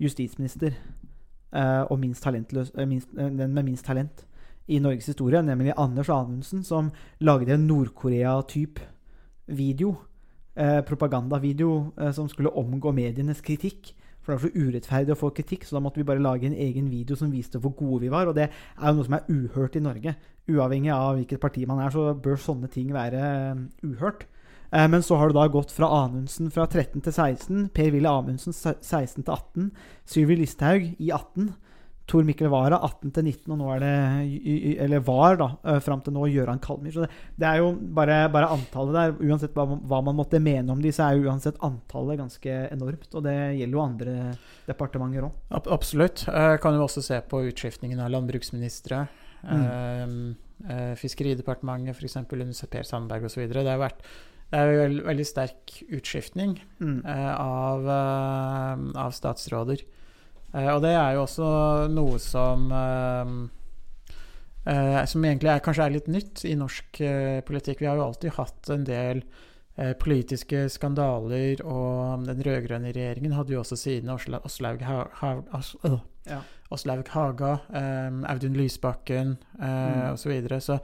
justisminister. 0.02 0.74
eh, 1.54 1.82
og 1.92 2.00
minst 2.00 2.24
talentløs, 2.24 2.72
eh, 2.78 2.86
minst, 2.88 3.10
eh, 3.18 3.30
den 3.30 3.54
med 3.54 3.66
minst 3.66 3.86
talent 3.86 4.26
i 4.72 4.80
Norges 4.80 5.10
historie, 5.12 5.42
nemlig 5.44 5.74
Anders 5.78 6.10
Anundsen, 6.14 6.64
som 6.64 6.92
lagde 7.20 7.54
en 7.58 7.68
Nord-Korea-type 7.68 8.82
video. 9.52 9.96
Eh, 10.56 10.82
propagandavideo 10.88 11.92
eh, 11.98 12.12
som 12.16 12.28
skulle 12.30 12.52
omgå 12.60 12.92
medienes 12.96 13.42
kritikk. 13.44 13.94
For 14.22 14.36
det 14.36 14.38
var 14.38 14.50
så 14.52 14.66
urettferdig 14.68 15.14
å 15.16 15.18
få 15.18 15.32
kritikk, 15.34 15.64
så 15.66 15.78
da 15.78 15.82
måtte 15.82 15.98
vi 15.98 16.06
bare 16.06 16.22
lage 16.22 16.46
en 16.46 16.54
egen 16.54 16.90
video 16.92 17.16
som 17.18 17.32
viste 17.34 17.58
hvor 17.60 17.74
gode 17.74 18.04
vi 18.04 18.12
var. 18.14 18.30
Og 18.30 18.36
det 18.38 18.50
er 18.52 18.84
jo 18.92 18.98
noe 19.00 19.08
som 19.08 19.16
er 19.18 19.32
uhørt 19.32 19.80
i 19.80 19.82
Norge. 19.82 20.14
Uavhengig 20.52 20.92
av 20.94 21.16
hvilket 21.18 21.42
parti 21.42 21.64
man 21.70 21.82
er, 21.82 21.90
så 21.94 22.12
bør 22.14 22.38
sånne 22.40 22.70
ting 22.72 22.92
være 22.94 23.24
eh, 23.24 23.64
uhørt. 23.88 24.28
Eh, 24.72 24.86
men 24.92 25.02
så 25.04 25.18
har 25.18 25.32
det 25.32 25.40
da 25.40 25.48
gått 25.52 25.74
fra 25.74 25.90
Anundsen 26.04 26.52
fra 26.54 26.68
13 26.70 27.02
til 27.08 27.16
16, 27.16 27.66
Per-Willy 27.76 28.08
Amundsen 28.12 28.54
se- 28.56 28.78
16 28.78 29.24
til 29.26 29.34
18, 29.34 29.72
Sylvi 30.14 30.38
Listhaug 30.44 30.86
i 31.02 31.10
18, 31.12 31.50
Tor 32.10 32.24
Mikkel 32.28 32.50
Wara 32.52 32.80
18 32.84 33.12
til 33.16 33.24
19, 33.30 33.52
og 33.54 33.58
nå 33.62 33.68
er 33.76 33.80
det 33.84 34.80
Eller 34.84 35.00
var, 35.06 35.38
da, 35.40 35.48
eh, 35.64 35.80
fram 35.80 36.02
til 36.04 36.14
nå 36.14 36.26
Gøran 36.34 36.60
Kalmyr. 36.60 36.92
Så 36.92 37.06
det, 37.06 37.10
det 37.40 37.48
er 37.48 37.62
jo 37.62 37.70
bare, 37.96 38.18
bare 38.34 38.50
antallet 38.52 38.98
der. 38.98 39.14
Uansett 39.30 39.54
hva 39.56 39.66
man, 39.70 39.80
hva 39.88 40.02
man 40.04 40.18
måtte 40.18 40.42
mene 40.44 40.74
om 40.74 40.82
de, 40.82 40.92
så 40.92 41.06
er 41.08 41.16
jo 41.20 41.30
uansett 41.30 41.62
antallet 41.64 42.20
ganske 42.20 42.58
enormt. 42.74 43.08
Og 43.16 43.24
det 43.24 43.36
gjelder 43.60 43.78
jo 43.78 43.84
andre 43.86 44.16
departementer 44.68 45.30
òg. 45.30 45.62
Absolutt. 45.72 46.26
Kan 46.62 46.76
jo 46.76 46.84
også 46.88 47.04
se 47.06 47.22
på 47.32 47.46
utskiftningen 47.52 48.02
av 48.04 48.12
landbruksministre. 48.12 49.06
Mm. 49.46 49.64
Eh, 49.64 50.74
eh, 50.74 50.92
Fiskeridepartementet, 51.00 51.96
f.eks. 51.96 52.20
under 52.22 52.68
Per 52.76 52.84
Sandberg 52.84 53.26
osv. 53.30 53.48
Det 53.48 53.64
har 53.66 53.80
vært 53.82 54.04
det 54.52 54.60
er 54.60 54.68
jo 54.68 54.80
veld, 54.82 55.02
veldig 55.08 55.26
sterk 55.30 55.78
utskiftning 55.96 56.58
Mm. 56.82 57.06
eh, 57.08 57.34
av, 57.40 57.86
av 59.00 59.12
statsråder. 59.16 59.80
Eh, 60.54 60.68
og 60.76 60.82
det 60.84 60.92
er 60.98 61.14
jo 61.16 61.24
også 61.24 61.50
noe 61.94 62.18
som 62.20 62.66
eh, 62.76 63.32
eh, 64.74 65.06
Som 65.08 65.24
egentlig 65.26 65.52
er, 65.54 65.64
kanskje 65.64 65.86
er 65.86 65.96
litt 65.96 66.10
nytt 66.12 66.44
i 66.46 66.56
norsk 66.60 67.02
politikk. 67.48 67.80
Vi 67.82 67.88
har 67.90 67.96
jo 68.02 68.08
alltid 68.10 68.36
hatt 68.40 68.70
en 68.76 68.84
del 68.88 69.24
politiske 69.98 70.66
skandaler, 70.70 71.62
og 71.66 72.26
den 72.28 72.42
rød-grønne 72.44 72.92
regjeringen 72.94 73.32
hadde 73.34 73.54
jo 73.56 73.62
også 73.64 73.78
siden 73.80 74.12
Åsla- 74.14 74.42
Åslaug 74.46 74.82
Ha- 74.86 75.08
Ha- 75.22 75.42
As- 75.58 75.76
øh, 75.86 76.00
Ja. 76.28 76.42
Haga, 77.10 77.60
Audun 78.30 78.54
Lysbakken 78.54 79.38
eh, 79.60 79.66
Mm. 79.66 80.14
osv. 80.14 80.18
Så, 80.18 80.30
videre. 80.30 80.60
så 80.62 80.80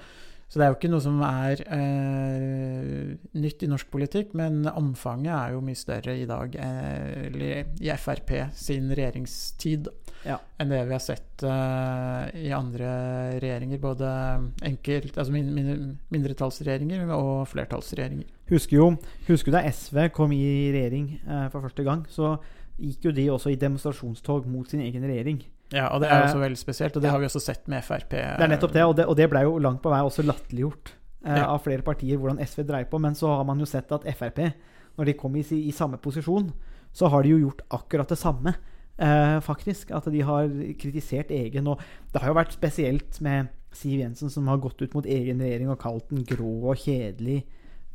så 0.48 0.60
det 0.60 0.63
er 0.63 0.70
jo 0.72 0.77
ikke 0.77 0.89
noe 0.94 1.04
som 1.04 1.18
er 1.27 1.62
eh, 1.75 3.16
nytt 3.36 3.63
i 3.66 3.68
norsk 3.68 3.89
politikk, 3.92 4.30
men 4.39 4.62
omfanget 4.70 5.34
er 5.36 5.56
jo 5.58 5.63
mye 5.66 5.80
større 5.80 6.13
i 6.16 6.27
dag 6.30 6.56
eh, 6.56 7.25
eller 7.25 7.74
i 7.84 7.89
Frp 8.00 8.32
sin 8.56 8.88
regjeringstid 8.96 9.89
Ja. 10.24 10.38
enn 10.60 10.72
det 10.72 10.80
vi 10.88 10.96
har 10.96 11.04
sett 11.04 11.44
eh, 11.44 12.48
i 12.48 12.54
andre 12.56 12.94
regjeringer. 13.44 13.82
Både 13.84 14.08
enkelt, 14.72 15.18
altså 15.18 15.36
min, 15.36 15.51
min, 15.54 15.92
mindretallsregjeringer 16.16 17.12
og 17.12 17.44
flertallsregjeringer. 17.51 18.32
Husker 18.48 18.80
jo 18.80 18.88
husker 19.27 19.51
da 19.51 19.66
SV 19.68 20.08
kom 20.16 20.32
i 20.32 20.72
regjering 20.72 21.12
eh, 21.20 21.50
for 21.51 21.68
første 21.68 21.84
gang, 21.84 22.08
så 22.08 22.38
gikk 22.80 23.10
jo 23.10 23.16
de 23.20 23.27
også 23.34 23.51
i 23.51 23.60
demonstrasjonstog 23.60 24.48
mot 24.48 24.72
sin 24.72 24.86
egen 24.86 25.04
regjering. 25.04 25.44
Ja, 25.74 25.89
og 25.91 26.01
det 26.01 26.07
er 26.07 26.21
jo 26.21 26.24
Eh, 26.24 26.29
også 26.29 26.43
veldig 26.43 26.59
spesielt, 26.59 26.95
og 26.95 27.03
det 27.03 27.12
har 27.12 27.19
vi 27.19 27.27
også 27.27 27.43
sett 27.43 27.67
med 27.67 27.83
Frp. 27.83 28.13
Det 28.15 28.45
er 28.45 28.53
nettopp 28.53 28.74
det, 28.74 28.86
og 28.86 28.95
det, 28.95 29.05
og 29.05 29.17
det 29.19 29.27
ble 29.31 29.43
jo 29.43 29.57
langt 29.59 29.81
på 29.83 29.91
vei 29.91 30.00
også 30.05 30.24
latterliggjort 30.24 30.93
eh, 31.25 31.43
av 31.43 31.59
flere 31.65 31.83
partier 31.83 32.17
hvordan 32.17 32.39
SV 32.39 32.63
dreier 32.63 32.88
på. 32.88 33.01
Men 33.03 33.15
så 33.15 33.33
har 33.36 33.43
man 33.47 33.59
jo 33.59 33.67
sett 33.67 33.91
at 33.91 34.07
Frp, 34.15 34.39
når 34.97 35.12
de 35.12 35.17
kom 35.19 35.36
i, 35.36 35.43
i 35.43 35.75
samme 35.75 36.00
posisjon, 36.00 36.50
så 36.95 37.12
har 37.12 37.24
de 37.24 37.36
jo 37.36 37.43
gjort 37.47 37.65
akkurat 37.81 38.09
det 38.09 38.17
samme. 38.17 38.55
Eh, 38.97 39.39
faktisk. 39.45 39.91
At 39.91 40.07
de 40.09 40.24
har 40.25 40.50
kritisert 40.79 41.31
egen. 41.31 41.67
Og 41.67 41.83
det 42.13 42.24
har 42.24 42.31
jo 42.31 42.39
vært 42.39 42.55
spesielt 42.55 43.19
med 43.21 43.51
Siv 43.75 44.00
Jensen, 44.00 44.31
som 44.33 44.47
har 44.50 44.62
gått 44.63 44.81
ut 44.81 44.95
mot 44.97 45.05
egen 45.05 45.43
regjering 45.43 45.69
og 45.69 45.81
kalt 45.81 46.09
den 46.09 46.25
grå 46.25 46.71
og 46.71 46.79
kjedelig. 46.81 47.43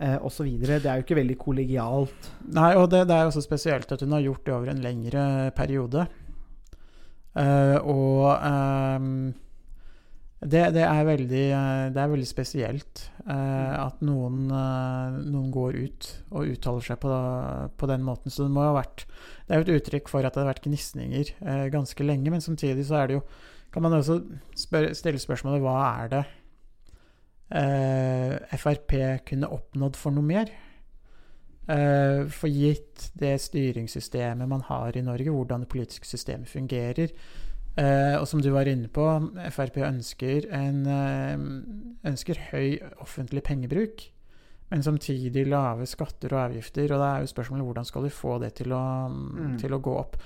Eh, 0.03 0.17
og 0.19 0.31
så 0.35 0.45
det 0.45 0.83
er 0.83 1.01
jo 1.01 1.05
ikke 1.05 1.19
veldig 1.19 1.39
kollegialt. 1.39 2.31
Nei, 2.55 2.73
og 2.79 2.91
det, 2.91 3.07
det 3.11 3.17
er 3.17 3.31
også 3.31 3.43
spesielt 3.45 3.91
at 3.93 4.03
hun 4.03 4.15
har 4.15 4.25
gjort 4.25 4.47
det 4.47 4.55
over 4.55 4.71
en 4.73 4.83
lengre 4.83 5.25
periode. 5.57 6.07
Eh, 7.33 7.79
og 7.89 8.29
um, 8.45 9.33
det, 10.43 10.65
det, 10.75 10.83
er 10.85 11.05
veldig, 11.07 11.45
eh, 11.55 11.85
det 11.95 12.01
er 12.03 12.11
veldig 12.11 12.29
spesielt 12.29 13.05
uh, 13.25 13.87
at 13.87 14.03
noen, 14.05 14.51
uh, 14.53 15.17
noen 15.23 15.53
går 15.55 15.79
ut 15.79 16.09
og 16.35 16.51
uttaler 16.53 16.85
seg 16.85 17.01
på, 17.05 17.21
på 17.79 17.89
den 17.89 18.05
måten. 18.05 18.33
Så 18.33 18.45
det 18.45 18.53
må 18.53 18.67
ha 18.67 18.75
vært 18.77 19.07
Det 19.47 19.55
er 19.55 19.63
jo 19.63 19.69
et 19.69 19.75
uttrykk 19.79 20.13
for 20.13 20.27
at 20.27 20.35
det 20.35 20.43
har 20.43 20.51
vært 20.51 20.67
gnisninger 20.67 21.33
ganske 21.73 22.05
lenge, 22.05 22.35
men 22.35 22.45
samtidig 22.45 22.87
så 22.89 23.01
er 23.01 23.11
det 23.11 23.21
jo 23.21 23.25
Kan 23.73 23.87
man 23.87 23.97
også 23.97 24.19
spør, 24.59 24.91
stille 24.93 25.23
spørsmålet 25.23 25.65
hva 25.65 25.79
er 26.03 26.13
det 26.13 26.25
Frp 28.57 28.95
kunne 29.29 29.51
oppnådd 29.53 29.99
for 30.01 30.15
noe 30.15 30.25
mer? 30.25 30.53
Eh, 31.71 32.25
for 32.35 32.51
gitt 32.51 33.11
det 33.15 33.37
styringssystemet 33.41 34.49
man 34.51 34.65
har 34.67 34.97
i 34.97 35.05
Norge, 35.05 35.31
hvordan 35.31 35.63
det 35.63 35.71
politiske 35.71 36.09
systemet 36.09 36.51
fungerer. 36.51 37.15
Uh, 37.73 38.19
og 38.21 38.27
som 38.29 38.43
du 38.45 38.51
var 38.53 38.69
inne 38.69 38.91
på, 38.93 39.05
Frp 39.49 39.79
ønsker, 39.81 40.45
en, 40.53 40.83
uh, 40.85 42.05
ønsker 42.05 42.37
høy 42.51 42.83
offentlig 43.01 43.41
pengebruk, 43.47 44.03
men 44.69 44.85
samtidig 44.85 45.47
lave 45.49 45.87
skatter 45.89 46.35
og 46.35 46.43
avgifter. 46.51 46.93
Og 46.93 47.01
da 47.01 47.07
er 47.15 47.25
jo 47.25 47.31
spørsmålet 47.33 47.65
hvordan 47.65 47.89
skal 47.89 48.05
de 48.05 48.11
få 48.13 48.35
det 48.43 48.53
til 48.61 48.77
å, 48.77 49.09
Mm. 49.09 49.57
til 49.59 49.73
å 49.73 49.81
gå 49.81 49.97
opp. 49.97 50.17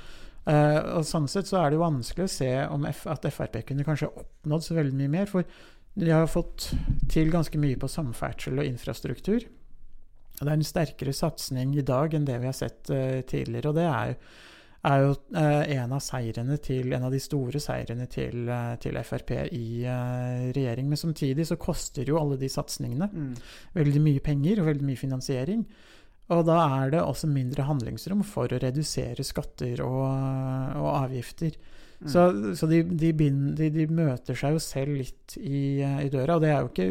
Og 0.47 1.03
Sånn 1.07 1.29
sett 1.29 1.47
så 1.47 1.59
er 1.59 1.71
det 1.71 1.79
jo 1.79 1.83
vanskelig 1.83 2.25
å 2.25 2.31
se 2.31 2.67
om 2.71 2.85
F 2.87 3.07
at 3.07 3.23
Frp 3.23 3.63
kunne 3.67 3.85
kanskje 3.85 4.11
oppnådd 4.11 4.63
så 4.63 4.75
veldig 4.75 4.95
mye 4.95 5.09
mer. 5.11 5.27
For 5.27 5.43
de 5.99 6.11
har 6.11 6.27
fått 6.27 6.73
til 7.09 7.31
ganske 7.31 7.59
mye 7.59 7.77
på 7.77 7.91
samferdsel 7.91 8.59
og 8.59 8.65
infrastruktur. 8.65 9.43
Det 10.41 10.51
er 10.51 10.59
en 10.59 10.67
sterkere 10.67 11.15
satsing 11.17 11.73
i 11.79 11.85
dag 11.87 12.15
enn 12.17 12.27
det 12.29 12.37
vi 12.43 12.51
har 12.51 12.57
sett 12.57 12.93
uh, 12.93 13.23
tidligere. 13.29 13.73
Og 13.73 13.81
det 13.81 13.89
er 13.89 14.21
er 14.87 15.01
jo 15.03 15.15
uh, 15.35 15.65
en 15.67 15.93
av 15.97 16.59
til 16.63 16.93
En 16.95 17.07
av 17.09 17.11
de 17.11 17.19
store 17.19 17.59
seirene 17.59 18.07
til, 18.07 18.45
uh, 18.47 18.77
til 18.79 18.95
Frp 19.03 19.33
i 19.51 19.83
regjering. 20.55 20.87
Men 20.89 20.97
samtidig 21.01 21.47
så 21.49 21.57
koster 21.57 22.05
jo 22.07 22.21
alle 22.21 22.37
de 22.37 22.49
satsingene 22.49 23.09
veldig 23.75 24.01
mye 24.05 24.21
penger 24.21 24.61
og 24.61 24.67
veldig 24.67 24.87
mye 24.87 24.97
finansiering. 25.01 25.67
Og 26.29 26.45
da 26.47 26.59
er 26.83 26.91
det 26.91 27.03
også 27.03 27.27
mindre 27.31 27.67
handlingsrom 27.67 28.23
for 28.27 28.51
å 28.51 28.61
redusere 28.63 29.25
skatter 29.25 29.83
og, 29.83 30.07
og 30.75 30.89
avgifter. 31.05 31.55
Mm. 32.01 32.09
Så, 32.13 32.55
så 32.59 32.67
de, 32.71 32.83
de, 32.83 33.13
bind, 33.17 33.55
de, 33.57 33.71
de 33.73 33.87
møter 33.87 34.37
seg 34.39 34.57
jo 34.57 34.63
selv 34.63 34.99
litt 34.99 35.37
i, 35.39 35.81
i 35.81 36.11
døra, 36.13 36.37
og 36.37 36.43
det 36.45 36.51
er 36.53 36.65
jo 36.65 36.73
ikke 36.73 36.89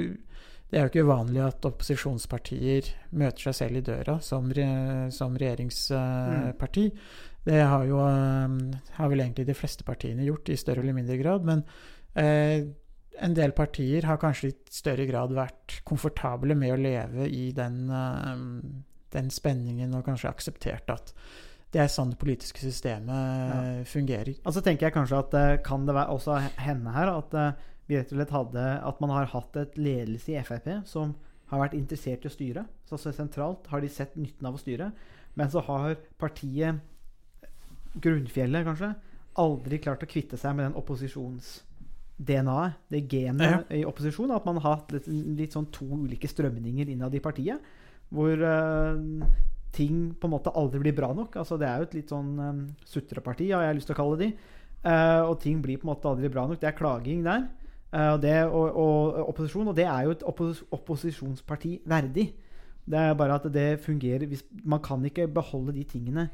det 0.75 0.81
er 0.81 0.89
jo 0.89 0.91
ikke 0.91 1.03
uvanlig 1.07 1.39
at 1.39 1.65
opposisjonspartier 1.69 2.89
møter 3.15 3.45
seg 3.45 3.53
selv 3.55 3.79
i 3.79 3.83
døra 3.87 4.17
som, 4.19 4.49
som 5.15 5.37
regjeringsparti. 5.39 6.83
Det 7.47 7.61
har 7.63 7.85
jo 7.87 8.01
eh, 8.03 8.57
har 8.97 9.11
vel 9.13 9.23
egentlig 9.23 9.45
de 9.47 9.55
fleste 9.55 9.85
partiene 9.87 10.25
gjort 10.27 10.51
i 10.51 10.57
større 10.59 10.83
eller 10.83 10.97
mindre 10.97 11.15
grad. 11.21 11.47
Men 11.47 11.61
eh, 12.19 12.65
en 13.23 13.37
del 13.37 13.55
partier 13.55 14.03
har 14.09 14.19
kanskje 14.19 14.49
i 14.51 14.57
større 14.75 15.05
grad 15.07 15.31
vært 15.37 15.77
komfortable 15.87 16.59
med 16.59 16.75
å 16.75 16.81
leve 16.83 17.29
i 17.31 17.45
den, 17.55 17.85
eh, 17.87 18.33
den 19.15 19.31
spenningen 19.31 19.95
og 19.95 20.03
kanskje 20.09 20.33
akseptert 20.33 20.91
at 20.91 21.15
det 21.71 21.85
er 21.85 21.87
sånn 21.91 22.11
det 22.11 22.19
politiske 22.19 22.59
systemet 22.59 23.15
ja. 23.15 23.63
fungerer. 23.87 24.35
Altså 24.43 24.59
tenker 24.59 24.89
jeg 24.89 24.97
kanskje 24.99 25.23
at 25.23 25.39
eh, 25.39 25.55
kan 25.63 25.87
det 25.87 25.95
være 25.95 26.19
også 26.19 26.41
hende 26.67 26.99
her 26.99 27.13
at 27.15 27.39
vi 27.87 27.97
rett 27.97 28.11
og 28.11 28.17
slett 28.17 28.33
hadde 28.33 28.63
At 28.89 29.01
man 29.03 29.11
har 29.13 29.25
hatt 29.29 29.57
et 29.61 29.77
ledelse 29.77 30.33
i 30.33 30.41
Frp 30.43 30.69
som 30.89 31.15
har 31.51 31.61
vært 31.61 31.75
interessert 31.77 32.25
i 32.25 32.29
å 32.29 32.33
styre. 32.33 32.65
Så 32.87 32.97
altså 32.97 33.11
sentralt 33.13 33.67
har 33.69 33.83
de 33.83 33.89
sett 33.93 34.15
nytten 34.17 34.47
av 34.49 34.57
å 34.57 34.61
styre. 34.61 34.87
Men 35.37 35.51
så 35.53 35.61
har 35.67 35.95
partiet, 36.17 36.79
grunnfjellet 38.01 38.65
kanskje, 38.65 38.89
aldri 39.37 39.77
klart 39.83 40.03
å 40.03 40.09
kvitte 40.09 40.39
seg 40.39 40.55
med 40.55 40.65
den 40.65 40.79
opposisjons-DNA-et, 40.79 42.73
det 42.89 43.01
genet 43.11 43.51
Ja. 43.51 43.59
i 43.69 43.85
opposisjon. 43.85 44.31
At 44.33 44.45
man 44.47 44.57
har 44.57 44.77
hatt 44.79 44.91
litt, 44.95 45.07
litt 45.07 45.53
sånn 45.53 45.69
to 45.71 45.85
ulike 45.85 46.27
strømninger 46.31 46.89
innad 46.89 47.13
i 47.13 47.21
partiet. 47.21 47.61
Hvor 48.09 48.33
uh, 48.41 48.97
ting 49.75 50.15
på 50.15 50.27
en 50.27 50.33
måte 50.33 50.53
aldri 50.55 50.79
blir 50.81 50.95
bra 50.95 51.13
nok. 51.13 51.35
Altså 51.35 51.57
Det 51.59 51.67
er 51.67 51.77
jo 51.77 51.83
et 51.89 51.97
litt 51.99 52.09
sånn 52.09 52.39
um, 52.39 52.75
sutreparti, 52.87 53.51
har 53.51 53.67
jeg 53.67 53.75
lyst 53.75 53.87
til 53.91 53.97
å 53.97 54.01
kalle 54.01 54.17
de. 54.23 54.31
Uh, 54.85 55.29
og 55.29 55.39
ting 55.41 55.61
blir 55.61 55.77
på 55.77 55.85
en 55.87 55.93
måte 55.93 56.09
aldri 56.09 56.29
bra 56.31 56.47
nok. 56.47 56.59
Det 56.61 56.69
er 56.71 56.77
klaging 56.77 57.23
der. 57.25 57.45
Eh, 57.95 58.09
og, 58.13 58.21
det, 58.21 58.33
og, 58.45 58.75
og 58.75 59.29
opposisjon. 59.29 59.69
Og 59.71 59.75
det 59.77 59.85
er 59.87 60.07
jo 60.07 60.15
et 60.15 60.25
oppos 60.27 60.63
opposisjonsparti 60.75 61.77
verdig. 61.87 62.33
Det 62.85 62.99
er 63.01 63.15
bare 63.17 63.37
at 63.39 63.47
det 63.53 63.79
fungerer 63.81 64.27
hvis, 64.29 64.43
Man 64.63 64.81
kan 64.83 65.01
ikke 65.05 65.27
beholde 65.27 65.73
de 65.73 65.83
tingene 65.89 66.27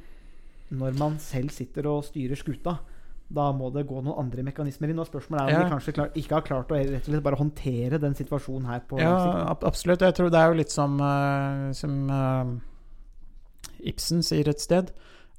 når 0.72 0.98
man 1.00 1.20
selv 1.20 1.52
sitter 1.52 1.88
og 1.92 2.04
styrer 2.08 2.40
skuta. 2.40 2.78
Da 3.32 3.50
må 3.56 3.70
det 3.72 3.86
gå 3.88 4.02
noen 4.04 4.20
andre 4.26 4.44
mekanismer 4.44 4.92
inn. 4.92 5.00
Og 5.00 5.08
spørsmålet 5.08 5.42
er 5.42 5.46
om 5.46 5.52
Ja. 5.52 5.64
de 5.64 5.74
kanskje 5.76 5.94
klar, 5.96 6.10
ikke 6.16 6.36
har 6.36 6.42
klart 6.48 6.72
å 6.72 6.80
rett 6.80 7.08
og 7.08 7.14
slett 7.14 7.24
bare 7.24 7.40
håndtere 7.40 8.00
den 8.00 8.16
situasjonen 8.16 8.68
her 8.68 8.82
på 8.88 9.00
Ja, 9.00 9.14
ab 9.52 9.64
absolutt. 9.64 10.02
Jeg 10.02 10.16
tror 10.16 10.30
det 10.32 10.40
er 10.40 10.48
jo 10.48 10.60
litt 10.60 10.72
som, 10.72 11.00
uh, 11.00 11.72
som 11.74 12.10
uh, 12.10 12.60
Ibsen 13.84 14.24
sier 14.24 14.48
et 14.50 14.60
sted. 14.64 14.92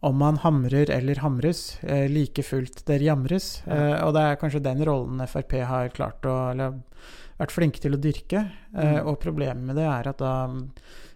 Om 0.02 0.16
man 0.18 0.36
hamrer 0.42 0.90
eller 0.90 1.20
hamres, 1.22 1.78
eh, 1.84 2.08
like 2.10 2.42
fullt 2.42 2.84
der 2.86 2.98
jamres. 2.98 3.62
Eh, 3.66 4.00
og 4.04 4.14
det 4.16 4.22
er 4.22 4.36
kanskje 4.40 4.62
den 4.64 4.82
rollen 4.84 5.20
Frp 5.28 5.52
har 5.64 5.88
klart 5.94 6.22
å 6.26 6.50
Eller 6.50 6.80
vært 7.38 7.54
flinke 7.54 7.80
til 7.80 7.94
å 7.94 8.00
dyrke. 8.02 8.50
Eh, 8.76 8.98
Mm. 8.98 9.06
og 9.06 9.20
problemet 9.20 9.62
med 9.62 9.76
det 9.76 9.84
er 9.86 10.08
at 10.08 10.18
da, 10.18 10.48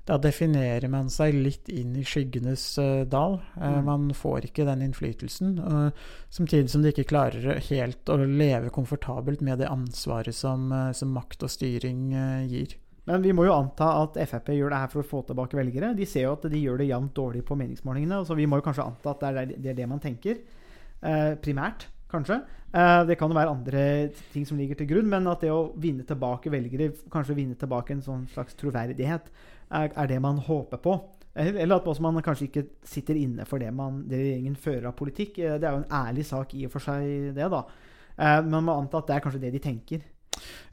da 0.06 0.18
definerer 0.18 0.88
man 0.88 1.08
seg 1.10 1.34
litt 1.34 1.68
inn 1.68 1.96
i 1.96 2.04
skyggenes 2.04 2.78
eh, 2.78 3.04
dal. 3.04 3.40
Eh, 3.56 3.74
Mm. 3.80 3.84
Man 3.84 4.10
får 4.14 4.46
ikke 4.46 4.64
den 4.64 4.82
innflytelsen. 4.82 5.92
samtidig 6.30 6.70
som 6.70 6.82
de 6.82 6.92
ikke 6.92 7.08
klarer 7.10 7.58
helt 7.68 8.04
å 8.06 8.16
leve 8.22 8.70
komfortabelt 8.70 9.40
med 9.40 9.58
det 9.58 9.68
ansvaret 9.68 10.32
som, 10.34 10.70
eh, 10.72 10.92
som 10.92 11.12
makt 11.12 11.42
og 11.42 11.50
styring 11.50 12.12
gir. 12.48 12.76
Men 13.06 13.22
vi 13.22 13.32
må 13.36 13.44
jo 13.46 13.54
anta 13.54 13.86
at 14.02 14.16
Frp 14.26 14.50
gjør 14.56 14.72
det 14.74 14.78
her 14.82 14.90
for 14.90 15.02
å 15.04 15.06
få 15.06 15.20
tilbake 15.28 15.58
velgere. 15.58 15.92
De 15.94 16.06
ser 16.10 16.26
jo 16.26 16.34
at 16.34 16.46
de 16.50 16.58
gjør 16.58 16.80
det 16.82 16.88
jevnt 16.88 17.14
dårlig 17.14 17.44
på 17.46 17.56
meningsmålingene. 17.58 18.18
Så 18.26 18.34
vi 18.34 18.48
må 18.50 18.58
jo 18.58 18.66
kanskje 18.66 18.86
anta 18.86 19.12
at 19.12 19.22
det 19.22 19.28
er 19.30 19.52
det, 19.52 19.70
er 19.70 19.78
det 19.78 19.86
man 19.90 20.02
tenker. 20.02 20.40
Eh, 21.06 21.34
primært, 21.42 21.86
kanskje. 22.10 22.40
Eh, 22.74 23.02
det 23.06 23.18
kan 23.20 23.30
jo 23.30 23.38
være 23.38 23.52
andre 23.54 23.84
ting 24.32 24.46
som 24.48 24.58
ligger 24.58 24.80
til 24.80 24.90
grunn, 24.90 25.10
men 25.12 25.28
at 25.30 25.44
det 25.46 25.52
å 25.54 25.68
vinne 25.78 26.06
tilbake 26.08 26.50
velgere, 26.50 26.90
kanskje 27.12 27.38
vinne 27.38 27.54
tilbake 27.58 27.94
en 27.94 28.02
sånn 28.02 28.26
slags 28.32 28.58
troverdighet, 28.58 29.30
er, 29.70 29.92
er 29.94 30.10
det 30.10 30.18
man 30.22 30.42
håper 30.42 30.82
på. 30.82 30.98
Eller 31.36 31.60
eller 31.62 31.76
at 31.76 32.00
man 32.00 32.22
kanskje 32.24 32.48
ikke 32.48 32.66
sitter 32.82 33.18
inne 33.20 33.44
for 33.46 33.60
det, 33.60 33.68
man, 33.76 34.00
det 34.08 34.18
regjeringen 34.18 34.56
fører 34.56 34.90
av 34.90 34.98
politikk. 34.98 35.38
Eh, 35.38 35.60
Det 35.60 35.68
er 35.68 35.78
jo 35.78 35.84
en 35.84 35.94
ærlig 36.02 36.26
sak 36.26 36.58
i 36.58 36.66
og 36.66 36.74
for 36.74 36.82
seg, 36.82 37.32
det, 37.38 37.50
da. 37.54 37.62
Eh, 38.18 38.42
men 38.42 38.50
man 38.58 38.66
må 38.66 38.78
anta 38.80 38.98
at 38.98 39.06
det 39.06 39.16
er 39.16 39.26
kanskje 39.28 39.44
det 39.46 39.54
de 39.54 39.62
tenker. 39.62 40.02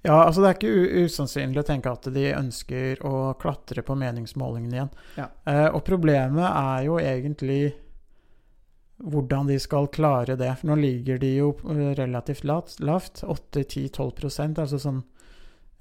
Ja, 0.03 0.17
altså 0.25 0.41
Det 0.43 0.50
er 0.50 0.58
ikke 0.58 1.05
usannsynlig 1.05 1.62
å 1.62 1.67
tenke 1.67 1.91
at 1.93 2.10
de 2.12 2.25
ønsker 2.36 3.00
å 3.08 3.32
klatre 3.39 3.86
på 3.88 3.96
meningsmålingene 3.96 4.75
igjen. 4.75 4.91
Ja. 5.15 5.29
Eh, 5.48 5.70
og 5.70 5.86
problemet 5.88 6.43
er 6.43 6.84
jo 6.89 7.00
egentlig 7.00 7.62
hvordan 9.03 9.48
de 9.48 9.58
skal 9.60 9.89
klare 9.93 10.36
det. 10.39 10.51
For 10.60 10.72
nå 10.72 10.77
ligger 10.82 11.20
de 11.22 11.34
jo 11.38 11.53
eh, 11.72 11.93
relativt 11.98 12.43
lavt. 12.48 12.79
lavt 12.84 13.24
8-10-12 13.24 14.60
altså 14.60 14.79
sånn 14.79 15.01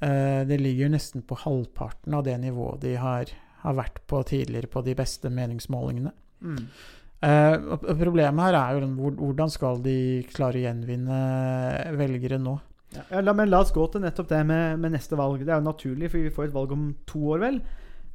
eh, 0.00 0.42
Det 0.48 0.58
ligger 0.60 0.92
nesten 0.92 1.26
på 1.26 1.38
halvparten 1.42 2.14
av 2.14 2.24
det 2.26 2.38
nivået 2.42 2.82
de 2.86 2.96
har, 3.02 3.30
har 3.62 3.78
vært 3.78 4.02
på 4.06 4.22
tidligere 4.28 4.70
på 4.70 4.82
de 4.86 4.96
beste 4.98 5.30
meningsmålingene. 5.30 6.14
Mm. 6.42 6.66
Eh, 7.22 7.54
problemet 7.98 8.48
her 8.48 8.58
er 8.58 8.80
jo 8.80 9.12
hvordan 9.18 9.50
skal 9.52 9.82
de 9.84 9.96
klare 10.32 10.58
å 10.58 10.66
gjenvinne 10.66 11.18
velgere 11.98 12.40
nå? 12.42 12.58
Ja, 12.92 13.22
la, 13.24 13.32
men 13.36 13.48
la 13.50 13.62
oss 13.64 13.72
gå 13.72 13.84
til 13.92 14.02
nettopp 14.04 14.28
det 14.30 14.42
med, 14.48 14.80
med 14.82 14.94
neste 14.96 15.16
valg. 15.18 15.40
Det 15.40 15.52
er 15.52 15.62
jo 15.62 15.68
naturlig, 15.68 16.10
for 16.12 16.20
vi 16.20 16.34
får 16.34 16.50
et 16.50 16.56
valg 16.56 16.74
om 16.74 16.90
to 17.08 17.22
år, 17.34 17.40
vel? 17.42 17.62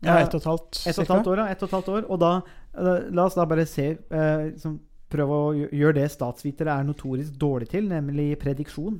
Ja, 0.05 0.19
ett 0.19 0.36
og 0.36 0.43
et 0.43 0.50
halvt. 0.51 0.84
Et 0.86 0.93
og 0.93 1.03
et 1.03 1.13
halvt 1.15 1.29
år, 1.31 1.41
ja. 1.41 1.48
Et 1.51 1.63
og 1.63 1.69
et 1.69 1.77
halvt 1.79 1.93
år. 1.96 2.07
Og 2.13 2.22
da 2.22 2.31
La 2.77 3.24
oss 3.25 3.34
da 3.34 3.48
bare 3.50 3.65
se 3.65 3.88
eh, 3.96 4.41
liksom, 4.51 4.77
Prøve 5.07 5.36
å 5.39 5.51
gjøre 5.55 5.96
det 6.01 6.10
statsvitere 6.12 6.74
er 6.75 6.84
notorisk 6.84 7.38
dårlig 7.39 7.69
til, 7.72 7.86
nemlig 7.88 8.34
prediksjon. 8.41 8.98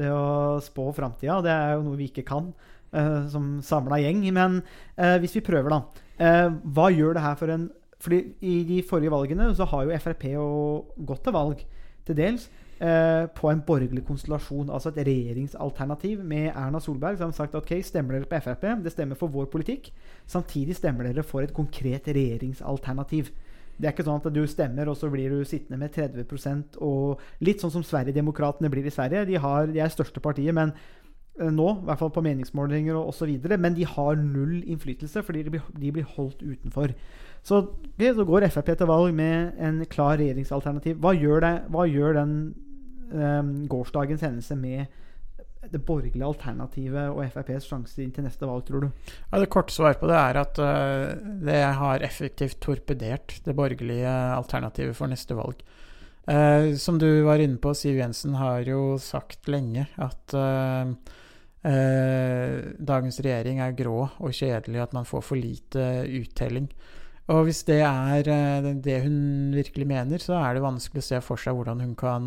Det 0.00 0.08
å 0.08 0.56
spå 0.64 0.86
framtida. 0.96 1.42
Det 1.44 1.52
er 1.52 1.74
jo 1.74 1.82
noe 1.84 1.98
vi 1.98 2.06
ikke 2.08 2.24
kan 2.24 2.46
eh, 2.96 3.26
som 3.28 3.58
samla 3.60 3.98
gjeng. 4.00 4.22
Men 4.32 4.62
eh, 4.96 5.18
hvis 5.20 5.36
vi 5.36 5.44
prøver, 5.44 5.74
da. 5.74 6.06
Eh, 6.16 6.48
hva 6.72 6.88
gjør 6.88 7.18
det 7.18 7.24
her 7.26 7.36
for 7.36 7.52
en 7.52 7.68
Fordi 8.02 8.22
i 8.40 8.54
de 8.66 8.80
forrige 8.82 9.12
valgene 9.12 9.50
så 9.54 9.68
har 9.70 9.84
jo 9.84 9.98
Frp 10.02 10.24
gått 11.06 11.22
til 11.22 11.36
valg, 11.36 11.60
til 12.08 12.16
dels, 12.18 12.48
eh, 12.82 13.26
på 13.36 13.50
en 13.50 13.62
borgerlig 13.66 14.04
konstellasjon, 14.06 14.70
altså 14.70 14.90
et 14.90 15.06
regjeringsalternativ 15.06 16.24
med 16.26 16.50
Erna 16.50 16.80
Solberg, 16.82 17.18
som 17.20 17.30
har 17.30 17.36
sagt 17.36 17.54
ok, 17.58 17.76
stemmer 17.84 18.18
dere 18.18 18.28
på 18.30 18.40
Frp, 18.42 18.66
det 18.84 18.92
stemmer 18.94 19.18
for 19.18 19.32
vår 19.32 19.48
politikk. 19.52 19.92
Samtidig 20.26 20.76
stemmer 20.78 21.08
dere 21.08 21.24
for 21.26 21.44
et 21.44 21.54
konkret 21.54 22.08
regjeringsalternativ. 22.10 23.30
Det 23.78 23.88
er 23.88 23.94
ikke 23.94 24.06
sånn 24.06 24.20
at 24.20 24.32
du 24.34 24.42
stemmer, 24.46 24.90
og 24.90 24.98
så 24.98 25.08
blir 25.10 25.32
du 25.32 25.46
sittende 25.48 25.80
med 25.80 25.94
30% 25.94 26.76
og 26.84 27.22
Litt 27.42 27.62
sånn 27.62 27.72
som 27.72 27.84
Sverigedemokraterna 27.86 28.70
blir 28.70 28.86
i 28.86 28.92
Sverige. 28.94 29.24
De, 29.30 29.38
har, 29.40 29.70
de 29.70 29.80
er 29.82 29.92
største 29.92 30.20
partiet, 30.22 30.54
men 30.54 30.74
eh, 31.40 31.48
nå, 31.48 31.68
i 31.80 31.86
hvert 31.88 32.02
fall 32.02 32.12
på 32.14 32.24
meningsmålinger 32.24 32.98
og 32.98 33.14
osv. 33.14 33.32
Men 33.56 33.78
de 33.78 33.86
har 33.88 34.18
null 34.20 34.60
innflytelse, 34.60 35.24
fordi 35.26 35.46
de 35.46 35.54
blir, 35.56 35.70
de 35.78 35.94
blir 35.94 36.10
holdt 36.16 36.44
utenfor. 36.44 36.92
Så, 37.42 37.64
okay, 37.96 38.12
så 38.14 38.26
går 38.28 38.46
Frp 38.52 38.74
til 38.76 38.90
valg 38.90 39.16
med 39.18 39.56
en 39.58 39.80
klar 39.90 40.20
regjeringsalternativ. 40.20 41.00
Hva 41.02 41.16
gjør, 41.16 41.42
det, 41.42 41.54
hva 41.74 41.88
gjør 41.90 42.20
den 42.20 42.36
eh, 43.12 43.54
gårsdagens 43.70 44.26
hendelse 44.26 44.56
med 44.58 44.86
det 45.70 45.80
borgerlige 45.86 46.26
alternativet 46.26 47.12
og 47.12 47.22
FrPs 47.30 47.68
sjanse 47.70 48.02
til 48.02 48.26
neste 48.26 48.48
valg, 48.48 48.64
tror 48.66 48.86
du? 48.86 48.88
Ja, 49.30 49.38
det 49.38 49.50
korte 49.52 49.74
svaret 49.74 50.00
på 50.00 50.10
det 50.10 50.18
er 50.18 50.40
at 50.40 50.58
uh, 50.58 51.12
det 51.46 51.60
har 51.78 52.02
effektivt 52.02 52.58
torpedert 52.64 53.36
det 53.46 53.54
borgerlige 53.56 54.10
alternativet 54.10 54.98
for 54.98 55.12
neste 55.12 55.38
valg. 55.38 55.62
Uh, 56.26 56.74
som 56.78 56.98
du 56.98 57.08
var 57.26 57.42
inne 57.42 57.60
på, 57.62 57.74
Siv 57.78 58.00
Jensen 58.00 58.34
har 58.38 58.66
jo 58.66 58.96
sagt 59.02 59.50
lenge 59.50 59.86
at 60.02 60.34
uh, 60.34 60.90
dagens 61.62 63.22
regjering 63.22 63.62
er 63.62 63.78
grå 63.78 64.00
og 64.18 64.34
kjedelig, 64.34 64.82
at 64.82 64.96
man 64.96 65.06
får 65.06 65.22
for 65.28 65.38
lite 65.38 65.86
uttelling. 66.10 66.66
Og 67.30 67.46
hvis 67.46 67.62
det 67.68 67.78
er 67.86 68.26
det 68.82 68.96
hun 69.04 69.52
virkelig 69.54 69.86
mener, 69.86 70.18
så 70.18 70.40
er 70.40 70.56
det 70.56 70.64
vanskelig 70.64 71.04
å 71.04 71.06
se 71.06 71.20
for 71.22 71.38
seg 71.38 71.54
hvordan 71.54 71.84
hun 71.84 71.92
kan 71.94 72.26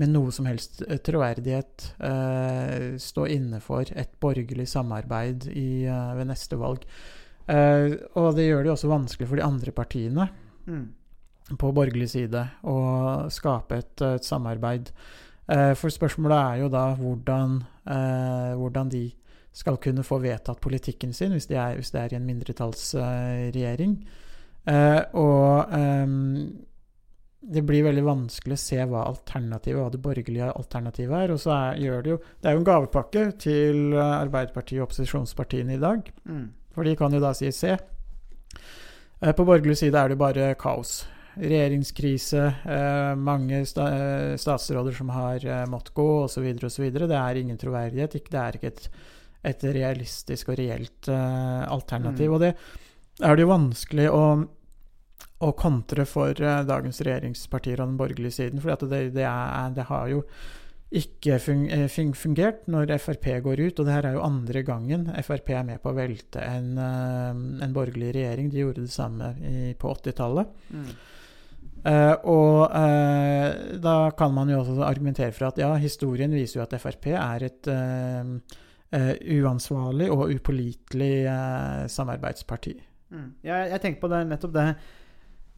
med 0.00 0.12
noe 0.12 0.32
som 0.32 0.46
helst 0.48 0.82
eh, 0.86 1.00
troverdighet 1.04 1.88
eh, 2.00 2.86
stå 3.00 3.26
inne 3.28 3.60
for 3.64 3.88
et 3.98 4.12
borgerlig 4.22 4.66
samarbeid 4.70 5.48
i, 5.52 5.84
eh, 5.84 6.14
ved 6.18 6.30
neste 6.30 6.58
valg. 6.60 6.86
Og 7.52 8.28
det 8.36 8.44
gjør 8.46 8.62
det 8.62 8.68
jo 8.70 8.74
også 8.76 8.88
vanskelig 8.88 9.26
for 9.28 9.36
de 9.36 9.44
andre 9.44 9.72
partiene 9.74 10.28
Mm. 10.62 10.94
på 11.58 11.72
borgerlig 11.74 12.06
side 12.12 12.38
å 12.62 12.76
skape 13.34 13.80
et, 13.82 14.02
et 14.06 14.24
samarbeid. 14.24 14.92
For 15.50 15.90
spørsmålet 15.90 16.38
er 16.38 16.60
jo 16.60 16.68
da 16.70 16.84
hvordan, 16.94 17.56
hvordan 18.62 18.92
de 18.94 19.02
skal 19.52 19.80
kunne 19.82 20.04
få 20.06 20.20
vedtatt 20.22 20.62
politikken 20.62 21.12
sin 21.12 21.34
hvis, 21.34 21.48
det 21.50 21.58
er, 21.58 21.82
de 21.82 21.98
er 21.98 22.14
i 22.14 22.20
en 22.20 22.30
mindretallsregjering. 22.30 23.98
Uh, 24.62 25.02
og 25.18 25.74
ehm, 25.74 26.62
det 27.42 27.62
blir 27.66 27.82
veldig 27.82 28.04
vanskelig 28.06 28.54
å 28.54 28.62
se 28.62 28.78
hva 28.86 29.02
alternativet, 29.08 29.80
hva 29.80 29.90
det 29.90 30.00
borgerlige 30.02 30.50
alternativet 30.54 31.24
er. 31.24 31.32
Og 31.34 31.40
så 31.42 31.54
er, 31.56 31.80
gjør 31.82 32.04
det 32.04 32.12
jo 32.12 32.18
Det 32.22 32.48
er 32.48 32.54
jo 32.54 32.60
en 32.60 32.68
gavepakke 32.68 33.24
til 33.42 33.80
eh, 33.96 34.12
Arbeiderpartiet 34.20 34.78
og 34.78 34.86
opposisjonspartiene 34.86 35.74
i 35.74 35.80
dag. 35.82 36.06
Mm. 36.28 36.44
For 36.72 36.86
de 36.86 36.94
kan 36.98 37.14
jo 37.14 37.22
da 37.22 37.32
si 37.36 37.50
se. 37.54 37.74
Eh, 37.74 39.34
På 39.34 39.46
borgerlig 39.48 39.80
side 39.80 39.98
er 39.98 40.12
det 40.12 40.20
bare 40.22 40.52
kaos. 40.60 41.02
Regjeringskrise, 41.32 42.44
eh, 42.68 43.10
mange 43.18 43.64
sta 43.66 43.88
statsråder 44.38 44.94
som 44.94 45.10
har 45.16 45.42
måttet 45.72 45.96
gå, 45.96 46.08
osv., 46.28 46.46
osv. 46.68 46.88
Det 46.94 47.18
er 47.18 47.42
ingen 47.42 47.58
troverdighet. 47.58 48.18
Det 48.30 48.38
er 48.38 48.58
ikke 48.58 48.70
et, 48.70 48.90
et 49.50 49.68
realistisk 49.74 50.52
og 50.52 50.60
reelt 50.60 51.10
alternativ. 51.10 52.28
Mm. 52.28 52.34
Og 52.36 52.44
det 52.44 52.52
er 53.26 53.34
det 53.34 53.44
jo 53.44 53.50
vanskelig 53.50 54.10
å, 54.12 54.24
å 55.42 55.52
kontre 55.58 56.06
for 56.08 56.38
eh, 56.38 56.64
dagens 56.68 57.02
regjeringspartier 57.02 57.80
og 57.80 57.92
den 57.92 58.00
borgerlige 58.00 58.38
siden. 58.38 58.62
For 58.62 58.74
det, 58.86 59.04
det, 59.16 59.28
det 59.76 59.86
har 59.88 60.10
jo 60.12 60.22
ikke 60.92 61.38
eh, 61.38 61.86
fun 61.90 62.12
fungert 62.16 62.66
når 62.70 62.92
Frp 63.00 63.30
går 63.44 63.62
ut, 63.64 63.78
og 63.80 63.88
det 63.88 63.94
her 63.94 64.10
er 64.10 64.18
jo 64.18 64.26
andre 64.26 64.62
gangen 64.66 65.06
Frp 65.24 65.54
er 65.56 65.64
med 65.68 65.80
på 65.82 65.92
å 65.92 65.96
velte 65.96 66.44
en, 66.44 66.74
eh, 66.78 67.30
en 67.64 67.74
borgerlig 67.74 68.12
regjering. 68.18 68.52
De 68.52 68.62
gjorde 68.62 68.84
det 68.84 68.94
samme 68.94 69.32
i, 69.40 69.72
på 69.78 69.94
80-tallet. 69.96 70.52
Mm. 70.72 70.92
Uh, 71.82 72.14
og 72.30 72.58
uh, 72.70 73.78
da 73.82 73.94
kan 74.14 74.30
man 74.30 74.50
jo 74.52 74.60
også 74.60 74.84
argumentere 74.86 75.34
for 75.34 75.48
at 75.48 75.56
ja, 75.58 75.72
historien 75.82 76.30
viser 76.30 76.60
jo 76.60 76.62
at 76.62 76.76
Frp 76.78 77.08
er 77.18 77.42
et 77.48 77.70
uh, 77.74 78.36
uansvarlig 78.92 80.06
og 80.12 80.30
upålitelig 80.30 81.24
samarbeidsparti. 81.90 82.76
Mm. 83.10 83.28
Jeg, 83.42 83.70
jeg 83.72 83.82
tenker 83.82 84.04
på 84.04 84.10
det, 84.12 84.20
nettopp 84.28 84.52
det. 84.54 84.66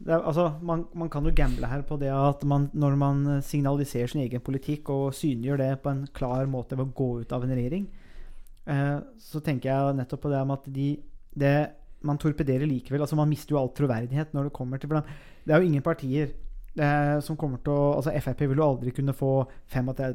Er, 0.03 0.19
altså, 0.19 0.49
man, 0.61 0.85
man 0.93 1.09
kan 1.09 1.25
jo 1.25 1.33
gamble 1.35 1.67
her 1.71 1.83
på 1.87 1.97
det 2.01 2.11
at 2.11 2.43
man, 2.43 2.67
når 2.73 2.95
man 2.99 3.25
signaliserer 3.41 4.11
sin 4.11 4.25
egen 4.25 4.43
politikk 4.43 4.89
og 4.91 5.13
synliggjør 5.15 5.61
det 5.61 5.69
på 5.83 5.93
en 5.93 6.03
klar 6.13 6.49
måte 6.51 6.75
ved 6.75 6.89
å 6.89 6.95
gå 6.97 7.09
ut 7.23 7.35
av 7.35 7.45
en 7.45 7.55
regjering, 7.55 7.87
eh, 8.67 8.97
så 9.21 9.41
tenker 9.43 9.71
jeg 9.71 9.97
nettopp 9.99 10.25
på 10.25 10.33
det 10.33 10.43
med 10.45 10.59
at 10.59 10.71
de 10.75 10.89
det, 11.35 11.57
Man 12.05 12.19
torpederer 12.21 12.67
likevel. 12.69 13.01
altså 13.01 13.15
Man 13.15 13.29
mister 13.29 13.55
jo 13.55 13.57
all 13.59 13.71
troverdighet 13.73 14.33
når 14.33 14.43
det 14.43 14.53
kommer 14.53 14.77
til 14.77 14.89
Det 14.89 15.53
er 15.53 15.57
jo 15.57 15.65
ingen 15.65 15.81
partier 15.81 16.29
eh, 16.77 17.19
som 17.21 17.37
kommer 17.37 17.57
til 17.57 17.73
å 17.73 17.95
altså 17.97 18.11
Frp 18.21 18.41
vil 18.45 18.57
jo 18.57 18.67
aldri 18.67 18.91
kunne 18.91 19.13
få 19.13 19.47
35 19.73 20.13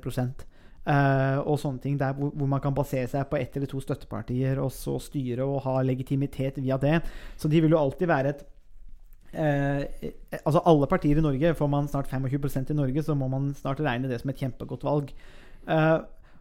eh, 0.87 1.38
og 1.40 1.59
sånne 1.59 1.81
ting 1.81 1.99
der 1.99 2.12
hvor, 2.14 2.31
hvor 2.31 2.47
man 2.47 2.61
kan 2.61 2.75
basere 2.75 3.09
seg 3.09 3.27
på 3.29 3.37
ett 3.37 3.57
eller 3.57 3.66
to 3.66 3.81
støttepartier 3.81 4.61
og 4.61 4.71
så 4.73 4.99
styre 5.01 5.45
og 5.45 5.64
ha 5.64 5.81
legitimitet 5.83 6.59
via 6.59 6.79
det. 6.79 7.01
Så 7.37 7.49
de 7.49 7.61
vil 7.61 7.71
jo 7.71 7.81
alltid 7.81 8.09
være 8.09 8.29
et 8.29 8.47
eh, 9.33 10.12
altså 10.40 10.62
Alle 10.66 10.88
partier 10.90 11.19
i 11.19 11.25
Norge 11.25 11.53
Får 11.59 11.69
man 11.71 11.88
snart 11.90 12.11
25% 12.11 12.73
i 12.73 12.79
Norge, 12.79 13.05
så 13.07 13.16
må 13.19 13.29
man 13.31 13.51
snart 13.59 13.83
regne 13.85 14.11
det 14.11 14.21
som 14.23 14.33
et 14.33 14.43
kjempegodt 14.43 14.87
valg. 14.87 15.12
Eh, 15.66 15.99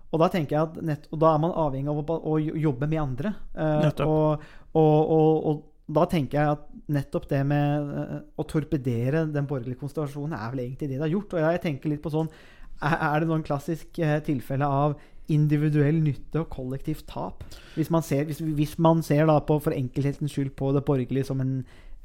og 0.10 0.22
da 0.24 0.30
tenker 0.34 0.56
jeg 0.56 0.68
at 0.68 0.78
nett, 0.86 1.10
og 1.14 1.22
da 1.22 1.34
er 1.36 1.42
man 1.44 1.58
avhengig 1.66 1.92
av 1.92 2.00
å, 2.02 2.20
å 2.34 2.38
jobbe 2.42 2.88
med 2.90 3.02
andre. 3.02 3.34
Eh, 3.54 4.06
og, 4.06 4.46
og, 4.74 5.12
og, 5.14 5.66
da 5.90 6.06
tenker 6.10 6.38
jeg 6.38 6.56
at 6.56 6.66
nettopp 6.94 7.28
det 7.30 7.42
med 7.50 7.94
eh, 7.98 8.16
å 8.38 8.46
torpedere 8.50 9.28
den 9.30 9.48
borgerlige 9.50 9.82
konstellasjonen 9.82 10.38
er 10.38 10.52
vel 10.54 10.64
egentlig 10.66 10.90
det 10.90 10.98
det 10.98 11.06
har 11.06 11.14
gjort. 11.14 11.36
Og 11.36 11.46
jeg 11.46 11.62
tenker 11.66 11.94
litt 11.94 12.04
på 12.06 12.14
sånn 12.14 12.32
Er, 12.80 12.96
er 12.96 13.22
det 13.22 13.28
noen 13.28 13.46
klassisk 13.46 13.98
eh, 14.00 14.20
tilfelle 14.24 14.66
av 14.66 14.94
individuell 15.30 16.00
nytte 16.02 16.44
og 16.44 16.52
kollektivt 16.54 17.06
tap? 17.10 17.44
Hvis 17.76 17.90
man 17.94 18.06
ser, 18.06 18.26
hvis, 18.30 18.40
hvis 18.40 18.78
man 18.82 19.04
ser 19.06 19.28
da 19.30 19.40
på 19.44 19.60
for 19.62 19.76
enkelhetens 19.76 20.34
skyld 20.34 20.56
på 20.58 20.72
det 20.78 20.86
borgerlige 20.88 21.28
som 21.28 21.42
en 21.44 21.58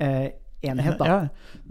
eh, 0.02 0.32
enhet, 0.70 0.96
da. 1.00 1.06
Ja. 1.08 1.18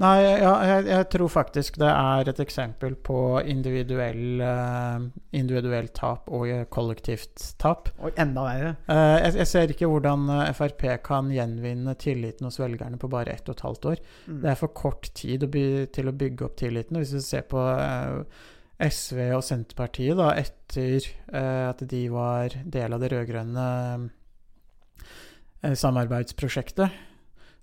Nei, 0.02 0.16
ja, 0.24 0.54
jeg, 0.68 0.86
jeg 0.90 1.08
tror 1.14 1.30
faktisk 1.32 1.78
det 1.82 1.90
er 1.90 2.30
et 2.32 2.40
eksempel 2.42 2.96
på 3.06 3.18
individuell, 3.50 4.42
uh, 4.42 5.04
individuell 5.36 5.90
tap 5.96 6.32
og 6.34 6.50
kollektivt 6.74 7.54
tap. 7.62 7.92
Og 8.02 8.18
enda 8.20 8.46
verre. 8.48 8.72
Uh, 8.88 9.18
jeg, 9.22 9.36
jeg 9.42 9.52
ser 9.52 9.74
ikke 9.76 9.90
hvordan 9.92 10.26
eh, 10.34 10.54
Frp 10.58 10.88
kan 11.06 11.30
gjenvinne 11.34 11.94
tilliten 12.02 12.50
hos 12.50 12.60
velgerne 12.62 12.98
på 13.02 13.12
bare 13.12 13.36
ett 13.36 13.48
og 13.50 13.58
et 13.58 13.66
halvt 13.68 13.88
år. 13.94 14.04
Mm. 14.26 14.42
Det 14.42 14.52
er 14.52 14.60
for 14.64 14.74
kort 14.82 15.12
tid 15.18 15.46
å 15.46 15.52
by, 15.54 15.66
til 15.94 16.10
å 16.10 16.18
bygge 16.24 16.50
opp 16.50 16.58
tilliten. 16.64 17.00
Hvis 17.02 17.16
vi 17.20 17.24
ser 17.26 17.48
på 17.54 17.62
uh, 17.62 18.26
SV 18.84 19.24
og 19.38 19.46
Senterpartiet 19.46 20.18
da, 20.20 20.34
etter 20.36 21.06
at 21.32 21.80
de 21.88 22.02
var 22.12 22.56
del 22.74 22.96
av 22.96 23.00
det 23.00 23.12
rød-grønne 23.14 23.68
samarbeidsprosjektet, 25.80 26.98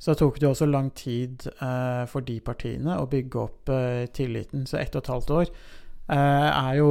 så 0.00 0.14
tok 0.16 0.40
det 0.40 0.48
også 0.48 0.66
lang 0.70 0.88
tid 0.96 1.44
eh, 1.60 2.04
for 2.08 2.24
de 2.24 2.38
partiene 2.40 2.96
å 2.96 3.08
bygge 3.10 3.40
opp 3.42 3.72
eh, 3.74 4.06
tilliten. 4.16 4.64
Så 4.66 4.80
ett 4.80 4.94
og 4.96 5.04
et 5.04 5.12
halvt 5.12 5.32
år 5.36 5.46
eh, 5.52 6.48
er 6.48 6.74
jo 6.78 6.90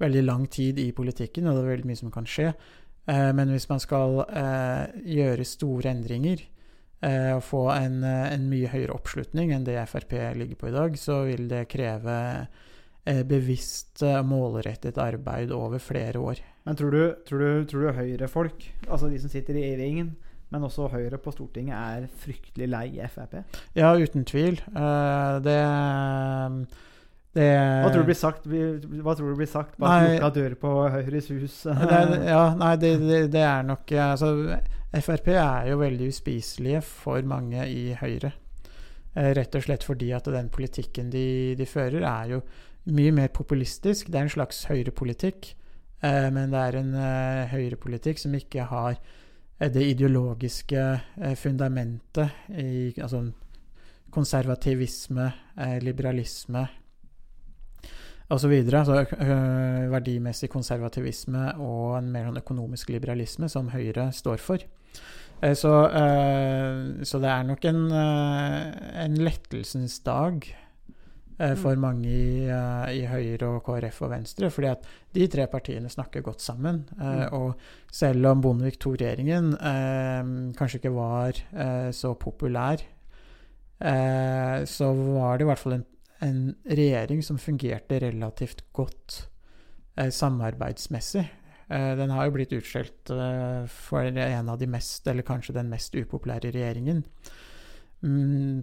veldig 0.00 0.22
lang 0.24 0.46
tid 0.52 0.80
i 0.80 0.90
politikken, 0.96 1.46
og 1.48 1.56
det 1.56 1.64
er 1.64 1.72
veldig 1.74 1.90
mye 1.90 2.00
som 2.00 2.12
kan 2.12 2.28
skje. 2.28 2.52
Eh, 3.06 3.30
men 3.36 3.52
hvis 3.52 3.68
man 3.70 3.82
skal 3.82 4.22
eh, 4.26 4.84
gjøre 5.16 5.46
store 5.46 5.92
endringer 5.92 6.42
eh, 7.06 7.32
og 7.36 7.44
få 7.46 7.66
en, 7.76 8.00
en 8.04 8.48
mye 8.50 8.70
høyere 8.72 8.96
oppslutning 8.96 9.52
enn 9.54 9.66
det 9.66 9.78
Frp 9.90 10.16
ligger 10.38 10.60
på 10.60 10.70
i 10.70 10.74
dag, 10.74 10.96
så 11.00 11.22
vil 11.28 11.46
det 11.52 11.66
kreve 11.72 12.16
bevisst, 13.06 14.00
målrettet 14.26 14.96
arbeid 14.98 15.52
over 15.54 15.78
flere 15.78 16.18
år. 16.18 16.40
Men 16.66 16.74
tror 16.74 16.90
du, 16.90 17.02
tror 17.22 17.38
du, 17.38 17.60
du 17.70 17.92
Høyre-folk, 17.94 18.64
altså 18.88 19.06
de 19.12 19.20
som 19.22 19.30
sitter 19.30 19.54
i 19.54 19.62
regjeringen, 19.62 20.08
men 20.54 20.66
også 20.66 20.86
Høyre 20.92 21.18
på 21.18 21.32
Stortinget 21.34 21.74
er 21.76 22.04
fryktelig 22.22 22.68
lei 22.70 22.86
Frp. 23.10 23.40
Ja, 23.74 23.94
uten 23.98 24.26
tvil. 24.28 24.60
Eh, 24.70 25.38
det 25.42 25.56
det 27.36 27.50
Hva 27.52 27.90
tror 27.92 28.06
du 28.06 28.08
blir 28.08 28.16
sagt, 28.16 28.46
hva 28.48 29.12
tror 29.12 29.34
du 29.34 29.36
blir 29.36 29.50
sagt 29.50 29.74
bak 29.80 30.06
lukka 30.06 30.30
dør 30.38 30.54
på 30.62 30.70
Høyres 30.94 31.28
hus? 31.34 31.58
det, 31.90 32.22
ja, 32.30 32.44
nei, 32.56 32.72
det, 32.80 32.94
det, 33.34 33.42
er 33.42 33.66
nok 33.66 33.92
Altså, 34.06 34.30
Frp 34.94 35.28
er 35.34 35.68
jo 35.72 35.82
veldig 35.82 36.08
uspiselige 36.14 36.80
for 36.86 37.26
mange 37.28 37.66
i 37.68 37.90
Høyre. 37.98 38.32
Eh, 39.18 39.34
Rett 39.36 39.58
og 39.58 39.66
slett 39.66 39.84
fordi 39.84 40.14
at 40.16 40.30
den 40.32 40.48
politikken 40.54 41.10
de, 41.12 41.26
de 41.58 41.68
fører, 41.68 42.06
er 42.06 42.32
jo 42.36 42.40
mye 42.94 43.12
mer 43.12 43.28
populistisk. 43.34 44.08
Det 44.08 44.22
er 44.22 44.28
en 44.30 44.36
slags 44.38 44.64
høyrepolitikk, 44.70 45.50
eh, 46.06 46.30
men 46.32 46.54
det 46.54 46.64
er 46.70 46.80
en 46.80 46.98
høyrepolitikk 47.50 48.22
som 48.22 48.38
ikke 48.38 48.70
har 48.70 49.00
det 49.58 49.82
ideologiske 49.82 51.00
eh, 51.16 51.34
fundamentet 51.34 52.28
i 52.52 52.92
altså 53.00 53.22
konservativisme, 54.12 55.32
eh, 55.58 55.78
liberalisme 55.82 56.66
osv. 58.28 58.52
Altså 58.52 59.04
øh, 59.20 59.92
verdimessig 59.92 60.50
konservativisme 60.50 61.54
og 61.62 61.98
en 61.98 62.12
mer 62.12 62.28
sånn 62.28 62.40
økonomisk 62.42 62.90
liberalisme 62.90 63.48
som 63.48 63.68
Høyre 63.72 64.10
står 64.12 64.42
for. 64.42 64.58
Eh, 65.42 65.54
Så, 65.54 65.72
eh, 65.88 67.04
så 67.04 67.18
det 67.20 67.30
er 67.30 67.42
nok 67.44 67.64
en, 67.64 67.92
eh, 67.92 69.04
en 69.04 69.14
lettelsens 69.14 70.00
dag 70.00 70.44
eh, 70.44 70.65
for 71.56 71.76
mange 71.76 72.08
i, 72.08 72.46
eh, 72.48 72.92
i 72.96 73.02
Høyre 73.06 73.48
og 73.50 73.64
KrF 73.66 74.02
og 74.06 74.10
Venstre. 74.10 74.48
fordi 74.50 74.68
at 74.70 74.86
de 75.14 75.26
tre 75.28 75.46
partiene 75.46 75.88
snakker 75.92 76.22
godt 76.22 76.40
sammen. 76.40 76.84
eh, 77.00 77.26
Mm. 77.26 77.32
Og 77.32 77.56
selv 77.92 78.26
om 78.26 78.40
Bondevik 78.40 78.78
II-regjeringen 78.80 79.52
eh, 79.54 80.52
kanskje 80.56 80.80
ikke 80.80 80.94
var 80.94 81.32
eh, 81.52 81.90
så 81.92 82.14
populær, 82.18 82.80
eh, 83.80 84.64
så 84.64 84.92
var 84.94 85.36
det 85.38 85.44
i 85.44 85.50
hvert 85.50 85.58
fall 85.62 85.72
en, 85.78 85.86
en 86.22 86.54
regjering 86.66 87.22
som 87.24 87.38
fungerte 87.38 88.00
relativt 88.00 88.62
godt 88.72 89.26
eh, 89.98 90.08
samarbeidsmessig. 90.08 91.26
Eh, 91.68 91.96
den 91.98 92.10
har 92.14 92.24
jo 92.28 92.36
blitt 92.36 92.52
utskjelt 92.56 93.10
eh, 93.10 93.66
for 93.66 94.06
en 94.06 94.48
av 94.48 94.58
de 94.58 94.66
mest, 94.70 95.06
eller 95.06 95.26
kanskje 95.26 95.54
den 95.56 95.68
mest 95.68 95.94
upopulære 95.98 96.52
regjeringen 96.54 97.04
mm, 97.04 97.32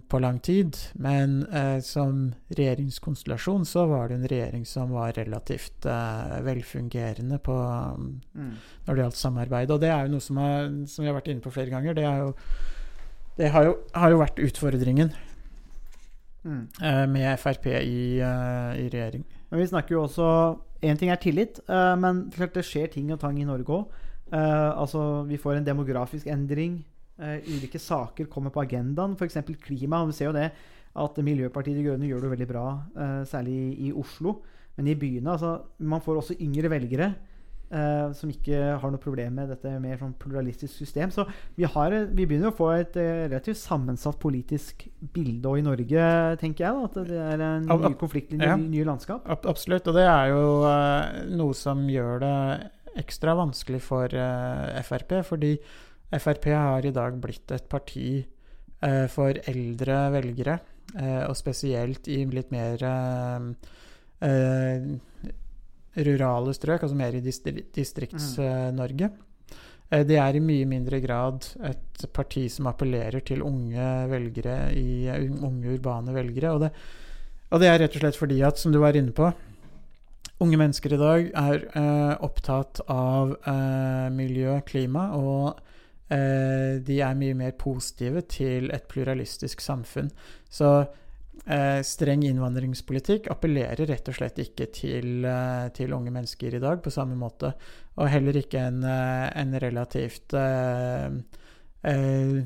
på 0.08 0.18
lang 0.22 0.38
tid. 0.40 0.76
Men 0.94 1.42
eh, 1.52 1.80
som 1.84 2.34
regjeringskonstellasjon 2.54 3.64
så 3.68 3.82
var 3.90 4.08
det 4.08 4.14
en 4.20 4.28
regjering 4.30 4.62
som 4.66 4.90
var 4.94 5.12
relativt 5.18 5.84
eh, 5.86 6.38
velfungerende 6.46 7.38
på, 7.42 7.56
Mm. 8.34 8.54
når 8.86 8.94
det 8.94 9.02
gjaldt 9.04 9.16
samarbeid. 9.20 9.70
Og 9.70 9.80
det 9.80 9.90
er 9.90 10.06
jo 10.06 10.12
noe 10.14 10.20
som, 10.24 10.38
er, 10.38 10.70
som 10.86 11.02
vi 11.04 11.10
har 11.10 11.18
vært 11.18 11.28
inne 11.32 11.40
på 11.44 11.52
flere 11.52 11.70
ganger. 11.70 11.94
Det, 11.94 12.04
er 12.04 12.18
jo, 12.18 12.32
det 13.36 13.50
har, 13.52 13.64
jo, 13.64 13.74
har 13.94 14.10
jo 14.10 14.18
vært 14.22 14.38
utfordringen 14.48 15.12
Mm. 16.44 16.66
eh, 16.82 17.06
med 17.08 17.38
Frp 17.40 17.66
i, 17.72 18.18
eh, 18.20 18.72
i 18.84 18.88
regjering. 18.92 19.24
Men 19.50 19.60
vi 19.60 19.66
snakker 19.66 19.94
jo 19.96 20.02
også 20.06 20.58
Én 20.84 20.98
ting 21.00 21.08
er 21.08 21.16
tillit, 21.16 21.60
eh, 21.66 21.94
men 21.96 22.26
klart 22.30 22.52
det 22.52 22.64
skjer 22.68 22.90
ting 22.92 23.10
og 23.12 23.18
tang 23.20 23.38
i 23.40 23.44
Norge 23.48 23.64
òg. 23.72 23.86
altså, 24.30 25.24
vi 25.26 25.36
får 25.38 25.56
en 25.56 25.64
demografisk 25.64 26.26
endring. 26.26 26.84
Eh, 27.18 27.44
ulike 27.46 27.78
saker 27.78 28.26
kommer 28.26 28.50
på 28.50 28.62
agendaen, 28.64 29.12
f.eks. 29.14 29.36
klima. 29.62 30.00
og 30.02 30.08
Vi 30.10 30.16
ser 30.18 30.30
jo 30.32 30.32
det 30.34 30.48
at 30.94 31.16
Miljøpartiet 31.22 31.76
De 31.78 31.84
Grønne 31.86 32.08
gjør 32.10 32.24
det 32.26 32.30
veldig 32.32 32.48
bra, 32.50 32.64
eh, 32.96 33.20
særlig 33.30 33.58
i, 33.78 33.92
Oslo. 33.94 34.40
Men 34.76 34.88
i 34.90 34.96
byene 34.98 35.30
altså, 35.36 35.60
Man 35.78 36.00
får 36.02 36.16
også 36.18 36.34
yngre 36.42 36.68
velgere 36.72 37.12
eh, 37.70 38.10
som 38.18 38.30
ikke 38.30 38.58
har 38.82 38.90
noe 38.90 38.98
problem 39.02 39.34
med 39.38 39.48
dette 39.54 39.70
mer 39.82 39.96
sånn 40.00 40.14
pluralistisk 40.18 40.74
system. 40.74 41.10
Så 41.14 41.24
vi, 41.56 41.62
har, 41.70 41.94
vi 42.10 42.26
begynner 42.26 42.50
å 42.50 42.56
få 42.58 42.72
et 42.80 42.96
eh, 42.98 43.28
relativt 43.28 43.58
sammensatt 43.62 44.18
politisk 44.22 44.88
bilde 45.14 45.46
òg 45.52 45.62
i 45.62 45.66
Norge, 45.68 46.08
tenker 46.42 46.66
jeg. 46.66 46.74
da, 46.74 46.84
At 46.90 46.98
det 47.10 47.22
er 47.30 47.46
en 47.46 47.70
Ab- 47.70 47.80
ny 47.86 47.92
ab- 47.92 47.98
konfliktlinje, 48.02 48.50
ja. 48.50 48.56
nye, 48.58 48.72
nye 48.74 48.88
landskap. 48.90 49.22
Ab 49.30 49.46
absolutt, 49.54 49.86
og 49.90 49.94
det 49.98 50.06
er 50.10 50.34
jo 50.34 50.44
uh, 50.66 51.22
noe 51.38 51.54
som 51.54 51.86
gjør 51.90 52.22
det 52.26 52.36
ekstra 53.04 53.34
vanskelig 53.38 53.80
for 53.82 54.10
uh, 54.14 54.82
Frp, 54.86 55.20
fordi 55.26 55.56
Frp 56.20 56.46
har 56.52 56.86
i 56.86 56.92
dag 56.94 57.16
blitt 57.22 57.50
et 57.54 57.66
parti 57.68 58.08
eh, 58.82 59.06
for 59.12 59.34
eldre 59.50 59.98
velgere, 60.14 60.58
eh, 60.96 61.22
og 61.28 61.36
spesielt 61.38 62.08
i 62.12 62.24
litt 62.30 62.50
mer 62.54 62.82
eh, 62.88 63.46
eh, 64.28 64.88
rurale 66.04 66.54
strøk, 66.56 66.82
altså 66.82 66.96
mer 66.98 67.14
i 67.14 67.22
distri 67.24 67.64
Distrikts-Norge. 67.74 69.10
Eh, 69.90 70.04
Det 70.04 70.16
er 70.18 70.34
i 70.34 70.40
mye 70.42 70.66
mindre 70.66 70.98
grad 71.04 71.44
et 71.62 72.06
parti 72.12 72.48
som 72.50 72.66
appellerer 72.66 73.22
til 73.22 73.42
unge 73.46 73.88
velgere, 74.10 74.72
i, 74.74 75.06
unge 75.08 75.76
urbane 75.76 76.14
velgere. 76.16 76.54
Og 76.54 76.60
det, 76.64 76.70
og 77.52 77.60
det 77.62 77.68
er 77.70 77.78
rett 77.84 77.94
og 77.94 78.02
slett 78.02 78.18
fordi 78.18 78.40
at, 78.42 78.58
som 78.58 78.72
du 78.74 78.80
var 78.82 78.96
inne 78.98 79.12
på, 79.14 79.28
unge 80.42 80.58
mennesker 80.58 80.96
i 80.96 80.98
dag 80.98 81.28
er 81.30 81.60
eh, 81.78 82.14
opptatt 82.26 82.80
av 82.90 83.36
eh, 83.46 84.08
miljø, 84.10 84.56
klima, 84.66 85.12
og 85.14 85.60
de 86.14 86.98
er 87.02 87.16
mye 87.18 87.34
mer 87.34 87.54
positive 87.58 88.20
til 88.30 88.68
et 88.74 88.84
pluralistisk 88.90 89.62
samfunn. 89.64 90.12
Så 90.50 90.68
eh, 91.46 91.80
streng 91.84 92.24
innvandringspolitikk 92.26 93.28
appellerer 93.32 93.86
rett 93.88 94.08
og 94.10 94.14
slett 94.18 94.38
ikke 94.42 94.66
til, 94.74 95.24
eh, 95.28 95.68
til 95.76 95.92
unge 95.96 96.10
mennesker 96.14 96.54
i 96.54 96.62
dag 96.62 96.82
på 96.82 96.90
samme 96.94 97.16
måte. 97.18 97.48
Og 97.98 98.10
heller 98.10 98.34
ikke 98.40 98.58
en, 98.68 98.84
eh, 98.84 99.40
en 99.40 99.60
relativt 99.60 100.34
eh, 100.34 101.10
eh, 101.84 102.42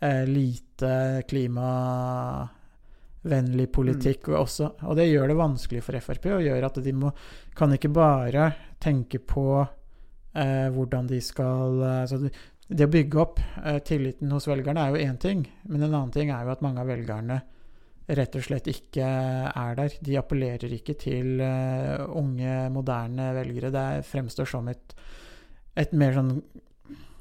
eh, 0.00 0.26
lite 0.26 1.22
klimavennlig 1.28 3.72
politikk 3.72 4.28
også. 4.28 4.70
Og 4.86 4.96
det 4.96 5.10
gjør 5.10 5.28
det 5.28 5.36
vanskelig 5.36 5.82
for 5.82 6.00
Frp, 6.00 6.26
og 6.38 6.46
gjør 6.46 6.64
at 6.70 6.84
de 6.84 6.92
må, 6.92 7.10
kan 7.54 7.72
ikke 7.72 7.92
bare 7.92 8.52
tenke 8.80 9.18
på 9.18 9.66
eh, 10.34 10.68
hvordan 10.70 11.06
de 11.10 11.20
skal 11.20 11.82
eh, 11.82 12.00
altså 12.06 12.28
det, 12.68 12.84
å 12.84 12.92
bygge 12.92 13.20
opp 13.22 13.40
eh, 13.64 13.78
tilliten 13.86 14.32
hos 14.34 14.48
velgerne 14.50 14.82
er 14.84 14.92
jo 14.94 15.06
én 15.08 15.18
ting, 15.20 15.46
men 15.68 15.82
en 15.86 15.94
annen 15.94 16.12
ting 16.14 16.32
er 16.34 16.44
jo 16.44 16.52
at 16.52 16.64
mange 16.64 16.82
av 16.82 16.90
velgerne 16.90 17.40
rett 18.08 18.36
og 18.38 18.44
slett 18.44 18.68
ikke 18.72 19.04
er 19.04 19.74
der. 19.76 19.96
De 20.04 20.14
appellerer 20.16 20.72
ikke 20.72 20.94
til 21.00 21.42
eh, 21.44 21.98
unge, 22.16 22.54
moderne 22.72 23.32
velgere. 23.36 23.72
Det 23.74 24.06
fremstår 24.08 24.48
som 24.48 24.68
et, 24.72 24.94
et 25.76 25.92
mer 25.92 26.16
sånn 26.16 26.38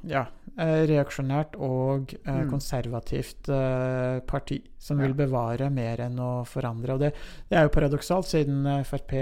ja, 0.08 0.22
eh, 0.56 0.86
reaksjonært 0.88 1.58
og 1.60 2.14
eh, 2.22 2.38
Mm. 2.38 2.50
konservativt 2.52 3.50
eh, 3.52 4.20
parti 4.30 4.62
som 4.80 5.00
vil 5.02 5.16
bevare 5.18 5.68
mer 5.74 6.06
enn 6.06 6.20
å 6.24 6.46
forandre. 6.48 6.94
Og 6.96 7.04
det, 7.04 7.12
det 7.50 7.58
er 7.58 7.68
jo 7.68 7.74
paradoksalt, 7.76 8.30
siden 8.30 8.64
eh, 8.66 8.84
Frp 8.88 9.18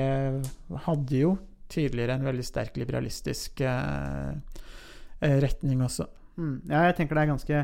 hadde 0.86 1.18
jo 1.24 1.38
tidligere 1.72 2.20
en 2.20 2.28
veldig 2.28 2.46
sterk 2.46 2.78
liberalistisk 2.78 3.62
eh, 3.66 4.36
retning 5.21 5.84
også. 5.86 6.08
Mm. 6.36 6.56
Ja, 6.67 6.86
jeg 6.89 6.97
tenker 6.97 7.15
det 7.15 7.23
er 7.23 7.32
ganske 7.32 7.62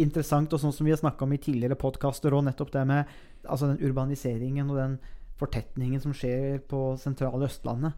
interessant, 0.00 0.52
og 0.54 0.60
sånn 0.60 0.72
som 0.74 0.86
vi 0.86 0.94
har 0.94 1.00
snakka 1.00 1.26
om 1.26 1.34
i 1.36 1.40
tidligere 1.42 1.78
podkaster, 1.78 2.34
og 2.34 2.46
nettopp 2.46 2.72
det 2.74 2.84
med 2.88 3.12
altså 3.44 3.70
den 3.70 3.82
urbaniseringen 3.84 4.70
og 4.72 4.80
den 4.80 4.96
fortetningen 5.38 6.02
som 6.02 6.14
skjer 6.16 6.60
på 6.70 6.94
sentrale 7.00 7.48
Østlandet. 7.48 7.94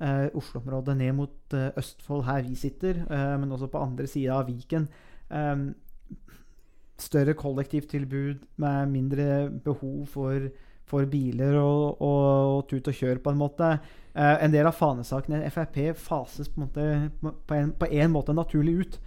Eh, 0.00 0.26
Oslo-området 0.38 0.96
ned 0.96 1.14
mot 1.18 1.56
eh, 1.56 1.70
Østfold, 1.80 2.24
her 2.28 2.44
vi 2.46 2.56
sitter, 2.58 3.02
eh, 3.04 3.36
men 3.40 3.52
også 3.52 3.70
på 3.72 3.82
andre 3.82 4.08
sida 4.10 4.38
av 4.38 4.48
Viken. 4.48 4.88
Eh, 5.30 5.64
større 7.00 7.34
kollektivtilbud 7.34 8.46
med 8.60 8.92
mindre 8.92 9.26
behov 9.64 10.06
for, 10.12 10.50
for 10.90 11.06
biler 11.10 11.56
og, 11.60 12.02
og, 12.02 12.26
og 12.56 12.68
tut 12.70 12.90
og 12.90 12.96
kjør, 12.96 13.22
på 13.22 13.32
en 13.32 13.40
måte. 13.40 13.70
Eh, 14.10 14.36
en 14.44 14.52
del 14.52 14.66
av 14.66 14.74
fanesakene 14.74 15.44
Frp 15.54 15.94
fases 15.98 16.50
på 16.50 16.60
en, 16.60 16.66
måte, 16.66 17.32
på, 17.46 17.54
en, 17.54 17.72
på 17.78 17.88
en 17.94 18.10
måte 18.10 18.34
naturlig 18.34 18.74
ut 18.82 19.00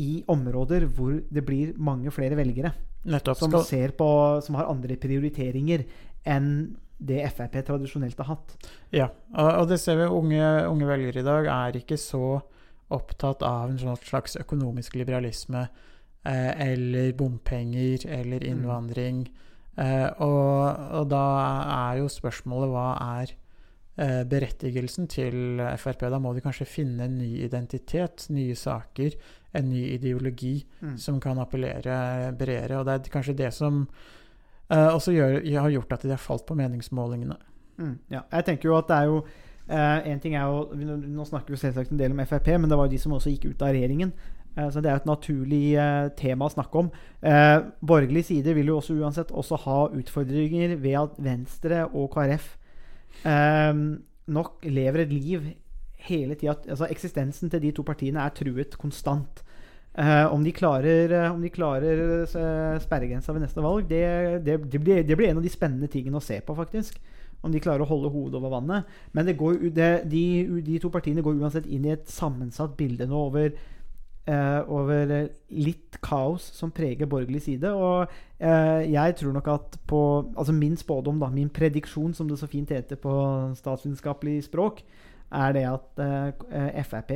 i 0.00 0.22
områder 0.30 0.84
hvor 0.94 1.16
det 1.32 1.42
blir 1.46 1.72
mange 1.80 2.12
flere 2.14 2.36
velgere 2.38 2.74
Nettopp. 3.10 3.38
som, 3.40 3.50
Skal, 3.50 3.64
ser 3.66 3.96
på, 3.96 4.06
som 4.44 4.58
har 4.60 4.68
andre 4.70 4.98
prioriteringer 5.00 5.86
enn 6.28 6.50
det 7.00 7.22
Frp 7.32 7.56
tradisjonelt 7.64 8.18
har 8.20 8.34
hatt. 8.34 8.56
ja, 8.92 9.06
og, 9.32 9.64
det 9.70 9.80
ser 9.80 9.96
vi 9.96 10.08
unge, 10.12 10.44
unge 10.68 10.88
velgere 10.88 11.22
i 11.22 11.24
dag 11.24 11.48
er 11.48 11.78
ikke 11.80 11.96
så 11.96 12.42
opptatt 12.92 13.40
av 13.46 13.70
en 13.70 13.78
sånn 13.80 13.96
slags 14.04 14.36
økonomisk 14.36 14.98
liberalisme 15.00 15.62
eh, 16.26 16.52
eller 16.66 17.14
bompenger 17.16 18.04
eller 18.04 18.44
innvandring. 18.44 19.22
Eh, 19.30 19.49
og, 19.80 20.80
og 21.00 21.06
da 21.10 21.24
er 21.74 22.00
jo 22.02 22.08
spørsmålet 22.12 22.72
hva 22.72 22.86
er 23.20 23.32
eh, 23.96 24.22
berettigelsen 24.28 25.08
til 25.08 25.60
Frp? 25.80 26.06
Da 26.12 26.18
må 26.20 26.34
de 26.36 26.42
kanskje 26.44 26.68
finne 26.68 27.06
en 27.06 27.18
ny 27.18 27.30
identitet, 27.46 28.26
nye 28.34 28.54
saker, 28.58 29.16
en 29.56 29.70
ny 29.72 29.84
ideologi 29.96 30.64
Mm. 30.80 30.96
som 30.96 31.20
kan 31.20 31.38
appellere 31.38 32.32
bredere. 32.38 32.78
Og 32.80 32.86
det 32.86 32.94
er 32.94 33.12
kanskje 33.12 33.36
det 33.36 33.52
som 33.52 33.86
eh, 34.70 34.88
også 34.94 35.12
gjør, 35.12 35.40
har 35.60 35.70
gjort 35.70 35.92
at 35.92 36.02
de 36.02 36.10
har 36.14 36.22
falt 36.22 36.46
på 36.46 36.54
meningsmålingene. 36.56 37.36
Mm, 37.78 37.98
ja. 38.10 38.20
Jeg 38.32 38.44
tenker 38.44 38.68
jo 38.68 38.76
at 38.78 38.88
det 38.88 38.96
er 38.96 39.04
jo 39.14 39.22
Uh, 39.70 40.02
En 40.02 40.18
ting 40.18 40.34
er 40.34 40.48
jo 40.50 40.74
nå 40.74 41.22
snakker 41.28 41.52
vi 41.54 41.56
selvsagt 41.60 41.92
en 41.92 41.98
del 42.00 42.10
om 42.10 42.18
Frp, 42.26 42.48
men 42.58 42.66
det 42.68 42.74
var 42.74 42.88
jo 42.88 42.90
de 42.90 42.98
som 42.98 43.12
også 43.14 43.30
gikk 43.30 43.52
ut 43.52 43.60
av 43.62 43.68
regjeringen. 43.70 44.10
Eh, 44.60 44.70
så 44.72 44.82
det 44.82 44.90
er 44.90 45.00
et 45.00 45.08
naturlig 45.08 45.64
eh, 45.80 46.08
tema 46.18 46.48
å 46.48 46.52
snakke 46.52 46.84
om. 46.84 46.90
Eh, 47.22 47.58
borgerlig 47.80 48.26
side 48.30 48.54
vil 48.56 48.72
jo 48.72 48.78
også 48.80 48.98
uansett 49.00 49.32
også 49.32 49.60
ha 49.64 49.80
utfordringer 49.96 50.76
ved 50.80 50.98
at 51.00 51.20
Venstre 51.22 51.84
og 51.90 52.10
KrF 52.14 52.56
nok 54.30 54.62
lever 54.70 55.02
et 55.02 55.10
liv 55.10 55.46
hele 56.06 56.36
tida 56.38 56.54
altså 56.70 56.86
Eksistensen 56.86 57.50
til 57.50 57.60
de 57.64 57.72
to 57.74 57.82
partiene 57.84 58.22
er 58.22 58.32
truet 58.32 58.76
konstant. 58.78 59.42
Uh, 59.90 60.30
om 60.30 60.44
de 60.46 60.52
klarer, 60.54 61.10
om 61.32 61.40
de 61.42 61.50
klarer 61.50 62.22
sperregrensa 62.80 63.34
ved 63.34 63.42
neste 63.42 63.60
valg, 63.60 63.88
det, 63.90 64.04
det, 64.46 64.54
det, 64.70 64.78
blir, 64.78 65.02
det, 65.02 65.16
blir, 65.18 65.32
en 65.32 65.40
av 65.40 65.44
de 65.44 65.50
spennende 65.50 65.90
tingene 65.90 66.20
å 66.20 66.22
se 66.22 66.38
på, 66.46 66.54
faktisk. 66.54 67.00
Om 67.42 67.50
de 67.50 67.60
klarer 67.60 67.82
å 67.82 67.90
holde 67.90 68.12
hodet 68.14 68.38
over 68.38 68.54
vannet. 68.54 68.94
Men 69.18 69.32
går, 69.36 69.58
de, 69.74 70.22
de, 70.62 70.78
to 70.80 70.92
partiene 70.94 71.26
går 71.26 71.42
uansett 71.42 71.66
inn 71.66 71.90
i 71.90 71.96
et 71.96 72.06
sammensatt 72.08 72.78
bilde 72.78 73.10
nå 73.10 73.26
over, 73.26 73.50
over 74.28 75.28
litt 75.50 75.96
kaos 76.04 76.44
som 76.54 76.70
preger 76.70 77.08
borgerlig 77.10 77.42
side. 77.42 77.70
Og 77.72 78.10
eh, 78.38 78.90
jeg 78.92 79.16
tror 79.18 79.32
nok 79.32 79.48
at 79.48 79.78
på 79.90 80.00
Altså 80.36 80.52
min 80.52 80.76
spådom, 80.76 81.20
da, 81.20 81.30
min 81.32 81.48
prediksjon, 81.48 82.14
som 82.14 82.28
det 82.28 82.38
så 82.38 82.46
fint 82.46 82.70
heter 82.70 82.96
på 83.00 83.12
statsvitenskapelig 83.58 84.44
språk, 84.44 84.84
er 85.30 85.52
det 85.52 85.66
at 85.66 86.02
eh, 86.04 86.82
Frp 86.84 87.12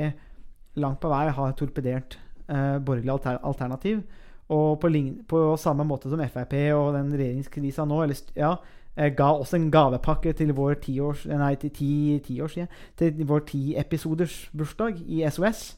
langt 0.74 1.00
på 1.00 1.10
vei 1.10 1.28
har 1.30 1.56
torpedert 1.58 2.18
eh, 2.48 2.78
borgerlig 2.78 3.12
alter 3.12 3.38
alternativ. 3.42 4.02
Og 4.48 4.80
på, 4.80 4.90
på, 5.28 5.42
samme 5.56 5.86
måte 5.88 6.10
som 6.10 6.20
Frp 6.20 6.54
og 6.76 6.94
den 6.96 7.12
regjeringskrisa 7.14 7.86
nå, 7.88 8.02
eller, 8.04 8.18
ja, 8.36 8.56
eh, 8.96 9.12
ga 9.16 9.30
oss 9.38 9.54
en 9.54 9.70
gavepakke 9.72 10.34
til 10.36 10.52
vår 10.56 10.80
tiårs, 10.84 11.24
nei, 11.30 11.54
til 11.56 11.70
ti, 11.70 11.94
ti 12.26 12.40
år 12.40 12.52
siden, 12.52 12.68
til 12.98 13.24
vår 13.26 13.46
ti-episoders 13.50 14.44
bursdag 14.52 15.00
i 15.06 15.24
SOS, 15.30 15.74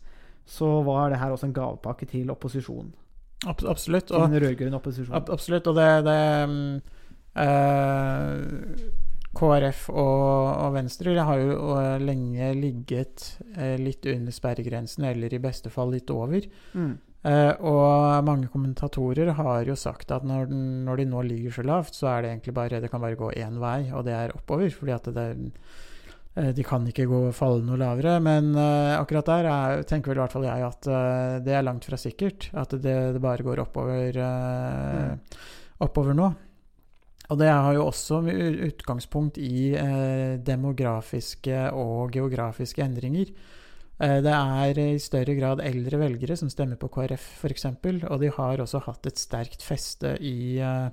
så 0.47 0.69
var 0.87 1.11
det 1.11 1.19
her 1.21 1.35
også 1.35 1.49
en 1.51 1.57
gavepakke 1.57 2.07
til 2.11 2.31
opposisjonen. 2.31 2.95
Absolutt. 3.47 4.09
Til 4.09 4.23
den 4.23 4.39
rød-grønne 4.43 4.79
opposisjonen. 4.79 5.17
Ab 5.19 5.31
absolutt. 5.31 5.67
Og 5.67 5.77
det, 5.77 5.89
det 6.07 6.21
um, 6.47 6.55
uh, 7.37 9.03
KrF 9.37 9.89
og, 9.93 10.47
og, 10.65 10.71
Venstre 10.77 11.17
har 11.29 11.43
jo 11.43 11.57
uh, 11.75 11.97
lenge 12.01 12.53
ligget 12.57 13.27
uh, 13.59 13.75
litt 13.81 14.07
under 14.11 14.35
sperregrensen, 14.35 15.05
eller 15.11 15.35
i 15.35 15.43
beste 15.43 15.73
fall 15.73 15.93
litt 15.95 16.11
over. 16.15 16.47
Mm. 16.73 16.95
Uh, 17.27 17.53
og 17.67 18.25
mange 18.27 18.49
kommentatorer 18.53 19.33
har 19.35 19.67
jo 19.67 19.75
sagt 19.75 20.13
at 20.15 20.25
når, 20.27 20.53
når, 20.87 21.03
de 21.03 21.09
nå 21.11 21.25
ligger 21.27 21.57
så 21.57 21.67
lavt, 21.67 21.97
så 21.99 22.13
er 22.13 22.23
det 22.23 22.33
egentlig 22.33 22.55
bare 22.55 22.81
det 22.83 22.91
kan 22.93 23.03
bare 23.03 23.19
gå 23.19 23.33
én 23.35 23.59
vei, 23.63 23.91
og 23.91 24.07
det 24.07 24.15
er 24.15 24.35
oppover. 24.37 24.71
fordi 24.71 24.95
at 24.95 25.11
det, 25.17 25.29
de 26.37 26.65
kan 26.69 26.85
ikke 26.85 27.07
gå 27.09 27.21
falle 27.33 27.65
noe 27.65 27.79
lavere. 27.81 28.19
Men 28.21 28.51
akkurat 28.57 29.31
der 29.31 29.49
er, 29.49 29.85
tenker 29.89 30.13
vel 30.13 30.21
i 30.21 30.23
hvert 30.25 30.35
fall 30.37 30.45
jeg 30.45 30.67
at 30.67 30.89
det 31.47 31.55
er 31.57 31.65
langt 31.65 31.89
fra 31.89 31.97
sikkert. 31.97 32.51
At 32.53 32.75
det, 32.77 32.97
det 33.17 33.23
bare 33.25 33.47
går 33.47 33.63
oppover, 33.65 34.19
mm. 34.21 35.39
oppover 35.87 36.19
nå. 36.19 36.29
Og 37.27 37.39
det 37.41 37.49
har 37.51 37.75
jo 37.75 37.87
også 37.89 38.21
utgangspunkt 38.69 39.39
i 39.43 39.73
eh, 39.75 40.39
demografiske 40.47 41.71
og 41.75 42.15
geografiske 42.15 42.85
endringer. 42.85 43.33
Eh, 43.99 44.19
det 44.23 44.35
er 44.35 44.79
i 44.79 45.01
større 45.03 45.35
grad 45.39 45.63
eldre 45.65 45.99
velgere 46.05 46.37
som 46.39 46.51
stemmer 46.53 46.79
på 46.79 46.91
KrF, 46.95 47.27
f.eks., 47.41 47.67
og 48.07 48.23
de 48.23 48.31
har 48.37 48.63
også 48.63 48.85
hatt 48.87 49.11
et 49.11 49.19
sterkt 49.19 49.67
feste 49.67 50.15
i 50.23 50.61
eh, 50.63 50.89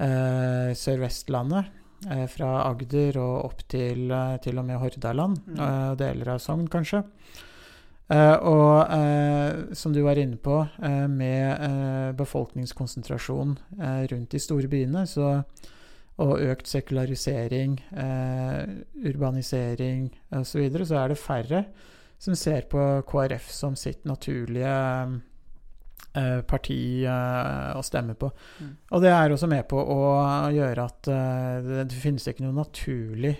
eh 0.00 0.72
Sør-Vestlandet. 0.72 1.81
Eh, 2.10 2.26
fra 2.26 2.50
Agder 2.66 3.18
og 3.22 3.46
opp 3.46 3.62
til, 3.70 4.10
eh, 4.10 4.36
til 4.42 4.58
og 4.58 4.66
med 4.66 4.80
Hordaland, 4.82 5.38
mm. 5.46 5.96
deler 6.00 6.34
av 6.34 6.42
Sogn 6.42 6.68
kanskje. 6.68 7.04
Og 8.12 9.72
som 9.78 9.92
du 9.94 10.02
var 10.04 10.18
inne 10.20 10.36
på, 10.36 10.58
med 11.08 12.12
befolkningskonsentrasjon 12.18 13.54
rundt 14.10 14.34
de 14.34 14.40
store 14.42 14.68
byene, 14.68 15.06
så, 15.08 15.30
og 16.20 16.42
økt 16.44 16.68
sekularisering, 16.68 17.78
urbanisering 19.06 20.10
osv., 20.28 20.44
så, 20.44 20.60
videre, 20.60 20.88
så 20.90 20.98
er 21.00 21.14
det 21.14 21.22
færre 21.22 21.64
som 22.20 22.36
ser 22.36 22.68
på 22.68 22.84
KrF 23.08 23.48
som 23.48 23.78
sitt 23.80 24.04
naturlige 24.04 24.76
parti 26.48 27.06
å 27.08 27.80
stemme 27.80 28.12
på. 28.20 28.28
Mm. 28.60 28.72
Og 28.92 29.00
det 29.00 29.12
er 29.16 29.32
også 29.32 29.48
med 29.48 29.62
på 29.70 29.80
å 29.80 30.00
gjøre 30.52 30.84
at 30.84 31.08
det, 31.08 31.86
det 31.88 32.00
finnes 32.02 32.26
ikke 32.28 32.44
noe 32.44 32.58
naturlig 32.58 33.32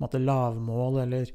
måte, 0.00 0.22
lavmål 0.22 1.02
eller 1.04 1.32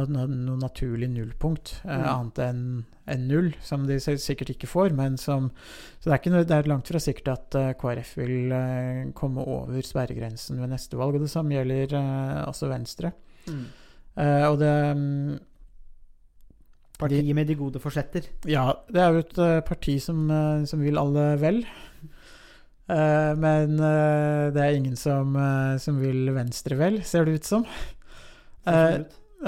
noe, 0.00 0.24
noe 0.26 0.56
naturlig 0.60 1.10
nullpunkt 1.12 1.74
eh, 1.84 1.92
mm. 1.92 2.08
annet 2.08 2.42
enn 2.46 2.64
en 3.12 3.24
null, 3.28 3.50
som 3.66 3.84
de 3.88 3.98
sikkert 4.00 4.54
ikke 4.54 4.70
får. 4.70 4.94
Men 4.96 5.18
som, 5.20 5.50
så 5.98 6.06
det 6.08 6.12
er, 6.12 6.20
ikke 6.20 6.34
noe, 6.34 6.46
det 6.48 6.58
er 6.58 6.70
langt 6.70 6.88
fra 6.88 7.00
sikkert 7.02 7.32
at 7.32 7.56
uh, 7.58 7.70
KrF 7.78 8.12
vil 8.20 8.54
uh, 8.54 9.10
komme 9.18 9.42
over 9.42 9.82
sperregrensen 9.84 10.62
ved 10.62 10.70
neste 10.70 10.98
valg. 11.00 11.18
Og 11.18 11.26
det 11.26 11.32
samme 11.32 11.56
gjelder 11.56 11.96
uh, 11.98 12.44
også 12.46 12.70
Venstre. 12.70 13.10
Mm. 13.42 13.64
og 14.46 14.56
det 14.60 14.74
um, 14.94 15.32
Partiet 17.02 17.36
med 17.36 17.50
de 17.50 17.58
gode 17.58 17.82
forsetter. 17.82 18.28
Ja, 18.50 18.68
det 18.88 19.02
er 19.02 19.16
jo 19.16 19.24
et 19.24 19.40
parti 19.68 19.98
som, 20.02 20.26
som, 20.68 20.84
vil 20.84 21.00
alle 21.00 21.32
vel. 21.42 21.64
men 22.88 23.74
det 23.78 24.62
er 24.62 24.76
ingen 24.76 24.96
som, 24.98 25.34
som, 25.80 25.98
vil 26.02 26.30
Venstre 26.34 26.78
vel, 26.78 27.02
ser 27.06 27.26
det 27.26 27.40
ut 27.40 27.50
som. 27.50 27.66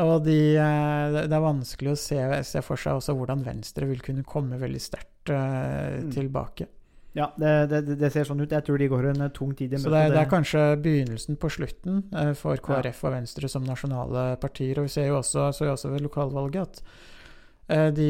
Og 0.02 0.24
de, 0.26 0.38
eh, 0.58 1.16
det 1.28 1.34
er 1.34 1.42
vanskelig 1.42 1.92
å 1.92 1.98
se, 1.98 2.18
se, 2.46 2.62
for 2.66 2.80
seg 2.80 2.98
også 2.98 3.14
hvordan 3.14 3.44
Venstre 3.46 3.86
vil 3.86 4.00
kunne 4.02 4.24
komme 4.26 4.58
veldig 4.58 4.80
sterkt 4.82 5.30
uh, 5.30 6.00
mm. 6.02 6.08
tilbake. 6.16 6.66
Ja, 7.14 7.28
det, 7.38 7.52
det, 7.70 7.94
det, 8.00 8.10
ser 8.10 8.26
sånn 8.26 8.42
ut. 8.42 8.50
Jeg 8.50 8.66
tror 8.66 8.80
de 8.80 8.88
går 8.90 9.12
en 9.12 9.28
tung 9.30 9.52
tid 9.54 9.70
i 9.70 9.78
møte. 9.78 9.86
Så 9.86 9.94
det, 9.94 10.08
det, 10.16 10.22
er 10.24 10.30
kanskje 10.32 10.64
begynnelsen 10.82 11.38
på 11.38 11.52
slutten 11.56 12.02
uh, 12.10 12.32
for 12.38 12.58
KrF 12.58 13.04
og 13.06 13.14
Venstre 13.14 13.50
som 13.52 13.66
nasjonale 13.66 14.32
partier. 14.42 14.82
Og 14.82 14.88
vi 14.88 14.96
ser 14.96 15.12
jo 15.12 15.20
også, 15.20 15.52
så 15.54 15.68
jo 15.68 15.76
også 15.76 15.94
ved 15.94 16.02
lokalvalget 16.08 16.64
at 16.64 16.82
uh, 16.82 16.98
de, 17.66 18.08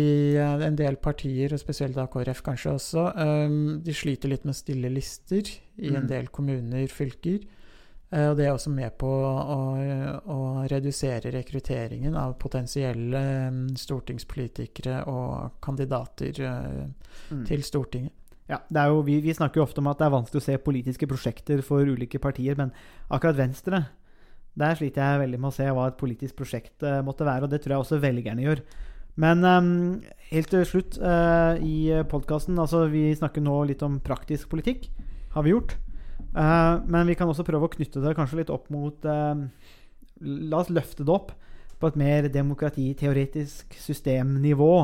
en 0.66 0.74
del 0.78 0.96
partier, 0.98 1.52
og 1.54 1.60
spesielt 1.62 1.94
da 1.94 2.08
KrF 2.10 2.40
kanskje 2.42 2.72
også, 2.74 3.04
um, 3.14 3.58
de 3.86 3.94
sliter 3.94 4.32
litt 4.32 4.46
med 4.48 4.56
stille 4.58 4.90
lister 4.90 5.46
i 5.46 5.92
mm. 5.92 5.98
en 6.00 6.08
del 6.10 6.30
kommuner, 6.34 6.88
fylker. 6.90 7.44
Eh, 8.14 8.28
og 8.30 8.36
det 8.38 8.46
er 8.46 8.52
også 8.54 8.72
med 8.74 8.94
på 9.00 9.08
å, 9.10 9.60
å 10.30 10.38
redusere 10.70 11.32
rekrutteringen 11.34 12.14
av 12.18 12.36
potensielle 12.40 13.22
mm, 13.54 13.64
stortingspolitikere 13.80 15.00
og 15.10 15.58
kandidater 15.64 16.44
eh, 16.44 16.84
mm. 17.30 17.42
til 17.48 17.64
Stortinget. 17.66 18.14
Ja, 18.44 18.58
jo, 18.90 19.00
vi, 19.06 19.22
vi, 19.24 19.32
snakker 19.32 19.62
jo 19.62 19.64
ofte 19.64 19.80
om 19.80 19.88
at 19.88 20.02
det 20.02 20.04
er 20.04 20.12
vanskelig 20.12 20.42
å 20.42 20.44
se 20.44 20.58
politiske 20.60 21.08
prosjekter 21.08 21.62
for 21.64 21.88
ulike 21.88 22.20
partier, 22.20 22.58
men 22.60 22.74
akkurat 23.08 23.38
Venstre 23.38 23.86
der 24.54 24.76
sliter 24.78 25.02
jeg 25.02 25.22
veldig 25.24 25.38
med 25.40 25.48
å 25.48 25.56
se 25.56 25.64
hva 25.66 25.88
et 25.90 25.96
politisk 25.98 26.36
prosjekt 26.38 26.84
måtte 27.02 27.26
være, 27.26 27.48
og 27.48 27.50
det 27.50 27.58
tror 27.64 27.74
jeg 27.74 27.86
også 27.86 27.96
velgerne 28.04 28.44
gjør. 28.44 28.60
Men 29.20 29.44
um, 29.46 29.70
helt 30.32 30.50
til 30.50 30.64
slutt 30.66 30.98
uh, 30.98 31.54
i 31.62 32.02
podkasten 32.10 32.58
altså, 32.58 32.86
Vi 32.90 33.12
snakker 33.14 33.44
nå 33.44 33.60
litt 33.68 33.84
om 33.86 34.00
praktisk 34.02 34.50
politikk. 34.50 34.88
Har 35.34 35.46
vi 35.46 35.54
gjort. 35.54 35.76
Uh, 36.34 36.82
men 36.90 37.06
vi 37.06 37.14
kan 37.18 37.30
også 37.30 37.46
prøve 37.46 37.68
å 37.68 37.72
knytte 37.72 38.02
det 38.02 38.16
kanskje 38.18 38.40
litt 38.42 38.52
opp 38.52 38.66
mot 38.74 39.06
uh, 39.06 39.38
La 40.24 40.60
oss 40.60 40.70
løfte 40.72 41.06
det 41.06 41.14
opp 41.14 41.34
på 41.78 41.90
et 41.90 41.98
mer 41.98 42.28
demokratiteoretisk 42.32 43.74
systemnivå. 43.78 44.74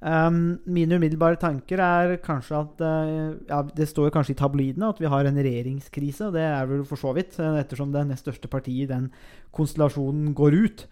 Um, 0.00 0.58
mine 0.64 0.96
umiddelbare 0.96 1.36
tanker 1.40 1.80
er 1.84 2.14
kanskje 2.24 2.56
at 2.56 2.80
uh, 2.80 3.32
ja, 3.48 3.60
Det 3.76 3.88
står 3.88 4.12
kanskje 4.12 4.32
i 4.32 4.38
tabloidene 4.40 4.88
at 4.92 5.00
vi 5.00 5.08
har 5.12 5.28
en 5.28 5.40
regjeringskrise. 5.40 6.30
Det 6.36 6.44
er 6.44 6.68
vel 6.68 6.84
for 6.88 7.00
så 7.00 7.12
vidt, 7.16 7.36
ettersom 7.40 7.92
det 7.96 8.06
nest 8.08 8.24
største 8.24 8.48
partiet 8.52 8.88
i 8.88 8.92
den 8.92 9.10
konstellasjonen 9.56 10.34
går 10.36 10.56
ut. 10.56 10.86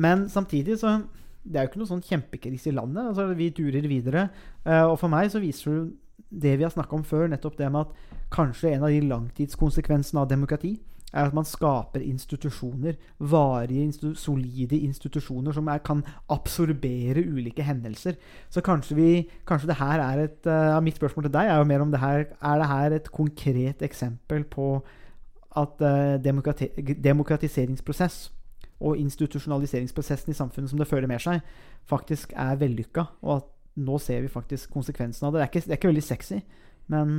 men 0.00 0.28
samtidig 0.32 0.78
så 0.80 1.02
Det 1.48 1.56
er 1.56 1.64
jo 1.64 1.70
ikke 1.72 1.80
noe 1.80 1.90
sånn 1.90 2.04
kjempekrise 2.04 2.68
i 2.68 2.76
landet. 2.76 3.08
Altså, 3.10 3.30
vi 3.38 3.48
durer 3.56 3.88
videre. 3.88 4.28
og 4.66 4.98
for 5.00 5.08
meg 5.08 5.30
så 5.32 5.40
viser 5.40 5.72
det 5.72 5.86
det 6.28 6.58
vi 6.58 6.66
har 6.66 6.72
snakka 6.74 6.96
om 6.96 7.04
før, 7.06 7.28
nettopp 7.32 7.56
det 7.58 7.70
med 7.72 7.86
at 7.86 8.22
kanskje 8.34 8.74
en 8.74 8.84
av 8.84 8.92
de 8.92 9.00
langtidskonsekvensene 9.08 10.20
av 10.20 10.28
demokrati 10.28 10.74
er 11.08 11.24
at 11.24 11.32
man 11.32 11.46
skaper 11.48 12.02
institusjoner, 12.04 12.98
varige, 13.18 13.86
institu 13.86 14.12
solide 14.18 14.76
institusjoner 14.76 15.54
som 15.56 15.68
er, 15.72 15.80
kan 15.80 16.02
absorbere 16.28 17.24
ulike 17.24 17.64
hendelser. 17.64 18.18
Så 18.52 18.60
kanskje, 18.60 18.96
vi, 18.98 19.10
kanskje 19.48 19.70
det 19.70 19.78
her 19.80 20.04
er 20.04 20.24
et 20.26 20.50
uh, 20.50 20.76
Mitt 20.84 21.00
spørsmål 21.00 21.28
til 21.28 21.36
deg 21.38 21.48
er 21.48 21.62
jo 21.62 21.68
mer 21.70 21.84
om 21.84 21.94
det 21.94 22.02
her 22.02 22.26
er 22.28 22.60
det 22.60 22.68
her 22.68 22.96
et 22.98 23.12
konkret 23.12 23.82
eksempel 23.82 24.44
på 24.44 24.82
at 25.56 25.80
uh, 25.80 26.18
demokrati 26.20 26.68
demokratiseringsprosess 26.76 28.28
og 28.78 28.98
institusjonaliseringsprosessen 29.00 30.30
i 30.30 30.38
samfunnet 30.38 30.70
som 30.70 30.78
det 30.78 30.88
føler 30.88 31.10
med 31.10 31.22
seg, 31.22 31.40
faktisk 31.88 32.32
er 32.36 32.58
vellykka, 32.60 33.06
og 33.22 33.36
at 33.40 33.48
nå 33.78 33.98
ser 34.02 34.24
vi 34.24 34.30
faktisk 34.32 34.72
konsekvensen 34.74 35.28
av 35.28 35.32
det. 35.34 35.38
Det 35.38 35.46
er 35.46 35.52
ikke, 35.52 35.64
det 35.66 35.74
er 35.74 35.80
ikke 35.80 35.92
veldig 35.92 36.08
sexy, 36.08 36.40
men 36.88 37.14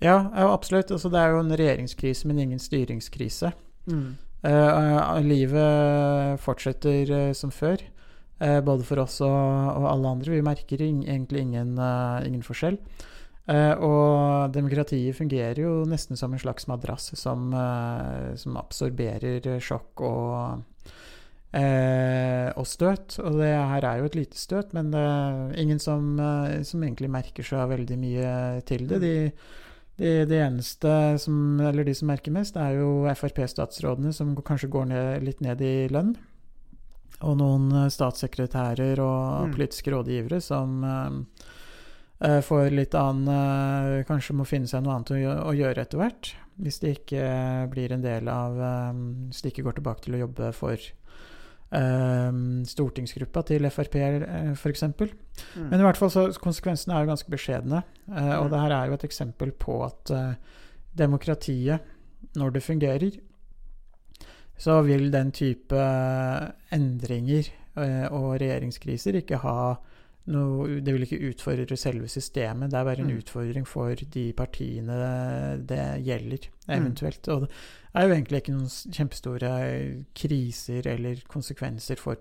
Ja, 0.00 0.16
absolutt. 0.44 0.90
Altså, 0.92 1.08
det 1.08 1.20
er 1.20 1.32
jo 1.32 1.40
en 1.40 1.56
regjeringskrise, 1.56 2.28
men 2.28 2.38
ingen 2.38 2.58
styringskrise. 2.60 3.52
Mm. 3.88 4.16
Uh, 4.40 5.20
livet 5.20 6.40
fortsetter 6.40 7.10
uh, 7.12 7.32
som 7.36 7.50
før. 7.50 7.82
uh, 8.40 8.60
både 8.64 8.84
for 8.84 9.02
oss 9.02 9.20
og, 9.20 9.28
og 9.28 9.88
alle 9.90 10.08
andre. 10.08 10.32
Vi 10.32 10.40
merker 10.44 10.80
in 10.80 11.02
egentlig 11.02 11.40
ingen, 11.40 11.78
ingen 12.26 12.42
forskjell. 12.42 12.78
Og 13.50 14.52
demokratiet 14.54 15.16
fungerer 15.16 15.58
jo 15.58 15.84
nesten 15.88 16.16
som 16.16 16.32
en 16.32 16.38
slags 16.38 16.68
madrass 16.70 17.10
som, 17.18 17.48
som 18.38 18.58
absorberer 18.60 19.58
sjokk 19.58 20.04
og, 20.06 20.60
eh, 21.52 22.50
og 22.56 22.66
støt. 22.68 23.18
Og 23.22 23.38
det 23.40 23.50
her 23.54 23.86
er 23.88 23.98
jo 24.00 24.10
et 24.10 24.18
lite 24.18 24.38
støt, 24.38 24.72
men 24.76 24.90
det 24.94 25.00
er 25.02 25.56
ingen 25.60 25.78
som, 25.82 26.12
eh, 26.20 26.62
som 26.66 26.82
egentlig 26.82 27.10
merker 27.10 27.46
så 27.46 27.66
veldig 27.70 27.98
mye 27.98 28.32
til 28.68 28.86
det. 28.90 29.00
De, 29.02 29.14
de, 30.00 30.14
de 30.30 30.40
eneste 30.40 30.94
som, 31.20 31.60
eller 31.60 31.84
de 31.84 31.94
som 31.94 32.08
merker 32.08 32.32
mest, 32.32 32.56
er 32.56 32.78
jo 32.78 33.04
Frp-statsrådene, 33.12 34.12
som 34.16 34.34
kanskje 34.36 34.70
går 34.72 34.90
ned, 34.92 35.24
litt 35.26 35.40
ned 35.44 35.60
i 35.60 35.88
lønn. 35.92 36.14
Og 37.20 37.34
noen 37.36 37.66
eh, 37.84 37.88
statssekretærer 37.92 39.00
og 39.04 39.48
Mm. 39.50 39.52
politiske 39.56 39.90
rådgivere 39.92 40.38
som 40.40 40.84
eh, 40.84 41.10
eh, 42.28 42.40
får 42.40 42.70
litt 42.72 42.94
annen 42.96 43.28
eh, 43.28 44.04
Kanskje 44.08 44.36
må 44.38 44.46
finne 44.48 44.68
seg 44.70 44.84
noe 44.84 44.94
annet 44.96 45.12
å, 45.12 45.18
å 45.50 45.52
gjøre 45.56 45.84
etter 45.84 46.00
hvert. 46.00 46.30
Hvis 46.60 46.80
de 46.80 46.94
ikke 46.94 47.24
blir 47.72 47.92
en 47.92 48.02
del 48.04 48.28
av 48.28 48.56
Hvis 49.30 49.40
de 49.42 49.48
ikke 49.48 49.62
går 49.64 49.78
tilbake 49.78 50.02
til 50.04 50.16
å 50.16 50.20
jobbe 50.26 50.50
for 50.52 50.76
stortingsgruppa 52.66 53.42
til 53.46 53.62
Frp, 53.70 53.94
eh, 53.96 54.52
f.eks. 54.56 54.82
Mm. 54.82 55.68
Men 55.70 55.78
i 55.80 55.84
hvert 55.86 55.96
fall 56.00 56.10
så 56.10 56.24
konsekvensene 56.42 56.96
er 56.96 57.04
jo 57.04 57.12
ganske 57.12 57.30
beskjedne. 57.30 57.82
eh, 58.10 58.34
og 58.40 58.46
Mm. 58.46 58.50
det 58.50 58.60
her 58.60 58.72
er 58.72 58.86
jo 58.88 58.94
et 58.94 59.04
eksempel 59.08 59.52
på 59.52 59.84
at 59.84 60.10
eh, 60.10 60.34
demokratiet, 60.96 61.80
når 62.36 62.50
det 62.52 62.62
fungerer, 62.62 63.10
så 64.58 64.82
vil 64.84 65.10
den 65.10 65.30
type 65.32 65.72
endringer 66.72 67.48
og 68.10 68.34
regjeringskriser 68.42 69.14
ikke 69.22 69.38
ha 69.40 69.76
noe 70.26 70.80
Det 70.80 70.92
vil 70.92 71.02
ikke 71.02 71.30
utfordre 71.30 71.76
selve 71.76 72.08
systemet. 72.08 72.70
Det 72.70 72.78
er 72.78 72.84
bare 72.84 73.00
en 73.00 73.06
Mm. 73.10 73.18
utfordring 73.22 73.66
for 73.66 73.94
de 73.94 74.32
partiene 74.32 75.66
det 75.66 76.04
gjelder, 76.04 76.48
Mm. 76.68 76.74
eventuelt. 76.76 77.28
Og 77.28 77.40
det 77.40 77.50
er 77.94 78.08
jo 78.08 78.14
egentlig 78.14 78.36
ikke 78.42 78.52
noen 78.52 78.68
kjempestore 78.92 80.04
kriser 80.14 80.86
eller 80.86 81.16
konsekvenser 81.28 81.96
for 81.98 82.16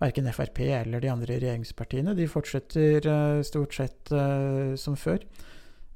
verken 0.00 0.26
Frp 0.32 0.60
eller 0.60 1.00
de 1.00 1.08
andre 1.10 1.38
regjeringspartiene. 1.40 2.14
De 2.16 2.26
fortsetter 2.28 3.06
uh, 3.06 3.42
stort 3.42 3.74
sett 3.74 4.12
uh, 4.12 4.74
som 4.76 4.94
før. 4.96 5.18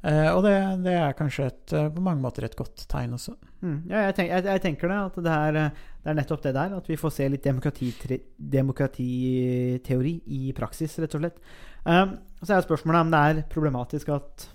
Eh, 0.00 0.30
og 0.32 0.40
det, 0.46 0.54
det 0.86 0.94
er 0.96 1.12
kanskje 1.18 1.46
et, 1.50 1.72
eh, 1.76 1.90
på 1.92 2.00
mange 2.04 2.22
måter 2.24 2.44
et 2.46 2.56
godt 2.56 2.86
tegn 2.88 3.12
også. 3.18 3.34
Mm. 3.60 3.80
Ja, 3.90 3.98
jeg, 4.06 4.14
tenk, 4.16 4.30
jeg, 4.32 4.44
jeg 4.48 4.62
tenker 4.64 4.86
det. 4.88 5.00
At 5.10 5.16
det 5.26 5.34
er, 5.34 5.52
eh, 5.60 5.70
det 6.00 6.08
er 6.12 6.18
nettopp 6.20 6.42
det 6.46 6.54
der. 6.56 6.70
At 6.78 6.86
vi 6.88 7.00
får 7.00 7.12
se 7.16 7.24
litt 7.28 7.44
demokratiteori 8.54 10.14
i 10.38 10.40
praksis, 10.56 10.98
rett 11.02 11.16
og 11.18 11.22
slett. 11.24 11.38
Um, 11.84 12.10
så 12.44 12.50
er 12.54 12.64
spørsmålet 12.64 13.00
om 13.06 13.12
det 13.12 13.20
er 13.20 13.44
problematisk 13.52 14.06
at 14.12 14.48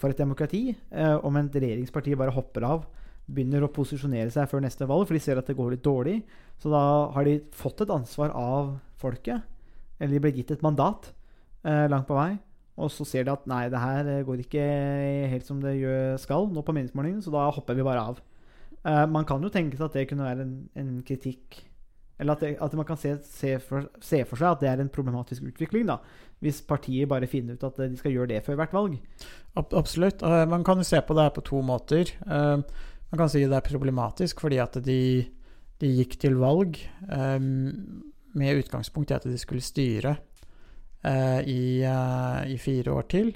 for 0.00 0.12
et 0.12 0.20
demokrati, 0.20 0.70
eh, 0.72 1.16
om 1.24 1.36
et 1.36 1.52
regjeringsparti 1.52 2.16
bare 2.16 2.32
hopper 2.32 2.64
av, 2.64 2.86
begynner 3.30 3.62
å 3.62 3.72
posisjonere 3.72 4.32
seg 4.32 4.48
før 4.50 4.64
neste 4.64 4.88
valg, 4.88 5.06
for 5.06 5.14
de 5.14 5.22
ser 5.22 5.38
at 5.38 5.46
det 5.46 5.56
går 5.58 5.74
litt 5.74 5.84
dårlig. 5.84 6.22
Så 6.60 6.72
da 6.72 7.10
har 7.14 7.24
de 7.28 7.40
fått 7.52 7.84
et 7.84 7.92
ansvar 7.92 8.32
av 8.36 8.78
folket, 9.00 9.44
eller 10.00 10.16
de 10.16 10.22
ble 10.24 10.32
gitt 10.34 10.54
et 10.56 10.64
mandat 10.64 11.12
eh, 11.64 11.86
langt 11.92 12.08
på 12.08 12.16
vei. 12.16 12.32
Og 12.80 12.92
så 12.92 13.06
ser 13.08 13.26
de 13.26 13.34
at 13.34 13.46
nei, 13.50 13.64
det 13.72 13.80
her 13.80 14.08
eh, 14.08 14.24
går 14.26 14.44
ikke 14.44 14.66
helt 15.32 15.46
som 15.46 15.60
det 15.62 15.76
skal 16.22 16.48
nå 16.50 16.64
på 16.64 16.74
meningsmålingene, 16.76 17.24
så 17.24 17.32
da 17.34 17.48
hopper 17.52 17.78
vi 17.78 17.86
bare 17.86 18.04
av. 18.12 18.20
Uh, 18.80 19.04
man 19.12 19.26
kan 19.28 19.42
jo 19.44 19.50
tenke 19.52 19.76
seg 19.76 19.90
at 19.90 19.98
det 19.98 20.06
kunne 20.08 20.24
være 20.24 20.46
en, 20.46 20.54
en 20.80 20.92
kritikk 21.04 21.58
Eller 22.16 22.32
at, 22.32 22.40
det, 22.40 22.54
at 22.64 22.76
man 22.78 22.86
kan 22.88 22.96
se, 22.96 23.10
se, 23.28 23.50
for, 23.60 23.90
se 24.00 24.22
for 24.24 24.40
seg 24.40 24.54
at 24.54 24.62
det 24.62 24.70
er 24.70 24.80
en 24.80 24.92
problematisk 24.92 25.44
utvikling, 25.50 25.86
da. 25.88 25.98
Hvis 26.40 26.62
partiet 26.64 27.08
bare 27.08 27.28
finner 27.28 27.56
ut 27.56 27.66
at 27.68 27.76
de 27.80 27.96
skal 28.00 28.12
gjøre 28.12 28.30
det 28.32 28.40
før 28.44 28.56
hvert 28.60 28.72
valg. 28.76 28.94
Absolutt. 29.60 30.24
Uh, 30.24 30.46
man 30.48 30.64
kan 30.64 30.80
jo 30.80 30.88
se 30.88 31.00
på 31.04 31.16
det 31.16 31.26
her 31.26 31.34
på 31.36 31.44
to 31.44 31.60
måter. 31.64 32.12
Uh, 32.24 32.64
man 33.10 33.22
kan 33.22 33.30
si 33.32 33.42
det 33.42 33.56
er 33.56 33.66
problematisk 33.66 34.40
fordi 34.44 34.60
at 34.62 34.78
de, 34.86 35.00
de 35.82 35.92
gikk 35.98 36.16
til 36.22 36.38
valg 36.40 36.78
um, 37.08 38.04
med 38.38 38.62
utgangspunkt 38.62 39.10
i 39.10 39.16
at 39.16 39.26
de 39.26 39.38
skulle 39.40 39.64
styre 39.64 40.14
eh, 40.14 40.20
i, 41.06 41.82
eh, 41.86 42.52
i 42.52 42.58
fire 42.60 42.92
år 42.92 43.08
til. 43.12 43.32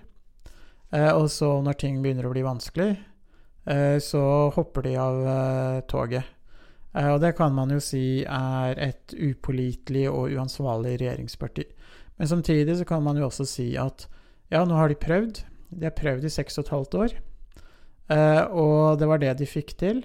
Eh, 0.95 1.11
og 1.11 1.31
så, 1.33 1.57
når 1.65 1.79
ting 1.81 1.99
begynner 2.03 2.29
å 2.29 2.33
bli 2.35 2.45
vanskelig, 2.45 2.93
eh, 3.67 3.99
så 4.03 4.23
hopper 4.55 4.87
de 4.87 4.95
av 5.01 5.21
eh, 5.27 5.81
toget. 5.91 6.31
Eh, 6.95 7.11
og 7.11 7.21
det 7.25 7.35
kan 7.39 7.55
man 7.55 7.73
jo 7.75 7.81
si 7.83 8.23
er 8.23 8.79
et 8.79 9.15
upålitelig 9.17 10.07
og 10.11 10.35
uansvarlig 10.37 10.99
regjeringsparti. 11.03 11.67
Men 12.21 12.31
samtidig 12.31 12.79
så 12.79 12.87
kan 12.87 13.03
man 13.03 13.19
jo 13.19 13.27
også 13.27 13.47
si 13.49 13.73
at 13.81 14.07
ja, 14.53 14.63
nå 14.63 14.77
har 14.79 14.93
de 14.93 14.99
prøvd. 15.01 15.43
De 15.75 15.89
har 15.89 15.97
prøvd 15.99 16.29
i 16.29 16.31
seks 16.31 16.61
og 16.61 16.67
et 16.67 16.75
halvt 16.77 16.99
år. 17.01 17.17
Eh, 18.15 18.43
og 18.55 19.01
det 19.01 19.09
var 19.11 19.23
det 19.23 19.33
de 19.41 19.49
fikk 19.51 19.75
til. 19.81 20.05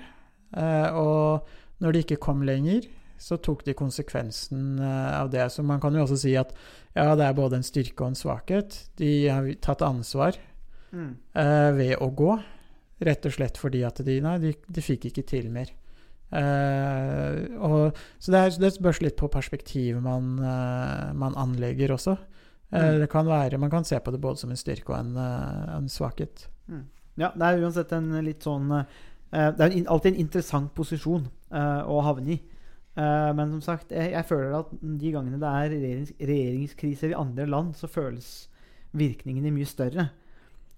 Eh, 0.58 0.90
og 0.98 1.46
når 1.84 1.94
de 1.94 2.02
ikke 2.06 2.24
kom 2.24 2.42
lenger, 2.48 2.88
så 3.20 3.38
tok 3.38 3.66
de 3.68 3.76
konsekvensen 3.78 4.80
eh, 4.80 5.10
av 5.20 5.32
det. 5.34 5.46
Så 5.54 5.64
man 5.66 5.82
kan 5.84 5.96
jo 5.96 6.06
også 6.06 6.20
si 6.24 6.36
at 6.40 6.54
ja, 6.96 7.16
det 7.16 7.26
er 7.28 7.36
både 7.38 7.60
en 7.60 7.68
styrke 7.68 8.04
og 8.04 8.14
en 8.14 8.20
svakhet. 8.20 8.78
De 9.00 9.12
har 9.28 9.50
tatt 9.62 9.84
ansvar 9.86 10.40
eh, 11.38 11.72
ved 11.78 11.98
å 12.02 12.10
gå, 12.16 12.40
rett 13.06 13.28
og 13.30 13.36
slett 13.36 13.60
fordi 13.62 13.84
at 13.88 14.02
de 14.04 14.18
Nei, 14.24 14.38
de, 14.42 14.56
de 14.68 14.84
fikk 14.84 15.12
ikke 15.12 15.28
til 15.30 15.52
mer. 15.54 15.70
Eh, 16.30 17.58
og, 17.58 17.98
så 18.22 18.34
det, 18.34 18.40
er, 18.40 18.58
det 18.62 18.74
spørs 18.76 19.00
litt 19.02 19.18
på 19.18 19.30
perspektivet 19.34 20.02
man, 20.04 20.36
eh, 20.40 21.08
man 21.18 21.38
anlegger 21.40 21.96
også. 21.98 22.18
Eh, 22.18 22.28
Mm. 22.70 23.00
det 23.02 23.10
kan 23.10 23.26
være, 23.26 23.58
Man 23.58 23.72
kan 23.72 23.84
se 23.84 23.98
på 24.00 24.12
det 24.14 24.22
både 24.22 24.38
som 24.38 24.52
en 24.52 24.60
styrke 24.60 24.94
og 24.94 25.00
en, 25.00 25.16
eh, 25.18 25.78
en 25.78 25.88
svakhet. 25.90 26.48
Ja, 27.18 27.32
det 27.34 27.42
er 27.42 27.64
uansett 27.64 27.92
en 27.98 28.12
litt 28.24 28.46
sånn 28.46 28.70
Det 29.32 29.62
er 29.62 29.88
alltid 29.90 30.14
en 30.14 30.20
interessant 30.20 30.70
posisjon 30.74 31.28
uh, 31.52 31.82
å 31.86 32.00
havne 32.02 32.32
i. 32.34 32.38
Eh, 33.00 33.32
men 33.38 33.54
som 33.56 33.62
sagt, 33.64 33.94
jeg, 33.96 34.12
jeg 34.12 34.28
føler 34.28 34.58
at 34.60 34.72
de 34.82 35.12
gangene 35.14 35.40
det 35.40 35.50
er 35.50 35.74
regjerings, 35.76 36.16
regjeringskriser 36.20 37.14
i 37.14 37.20
andre 37.20 37.46
land, 37.48 37.76
så 37.78 37.88
føles 37.92 38.50
virkningene 38.98 39.54
mye 39.56 39.70
større. 39.70 40.10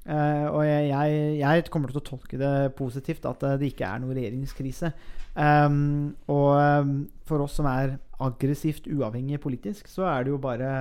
Uh, 0.02 0.48
og 0.50 0.64
jeg, 0.66 0.88
jeg, 0.90 1.18
jeg 1.38 1.66
kommer 1.70 1.92
til 1.92 2.00
å 2.00 2.06
tolke 2.06 2.38
det 2.42 2.72
positivt, 2.74 3.26
at 3.30 3.44
eh, 3.46 3.58
det 3.62 3.68
ikke 3.70 3.86
er 3.86 4.02
noe 4.02 4.16
regjeringskrise. 4.18 4.90
Um, 5.38 6.16
og 6.26 6.56
um, 6.58 6.96
for 7.30 7.46
oss 7.46 7.60
som 7.60 7.70
er 7.70 8.00
aggressivt 8.22 8.90
uavhengige 8.90 9.42
politisk, 9.42 9.92
så 9.94 10.08
er 10.10 10.26
det 10.26 10.34
jo 10.34 10.42
bare 10.42 10.72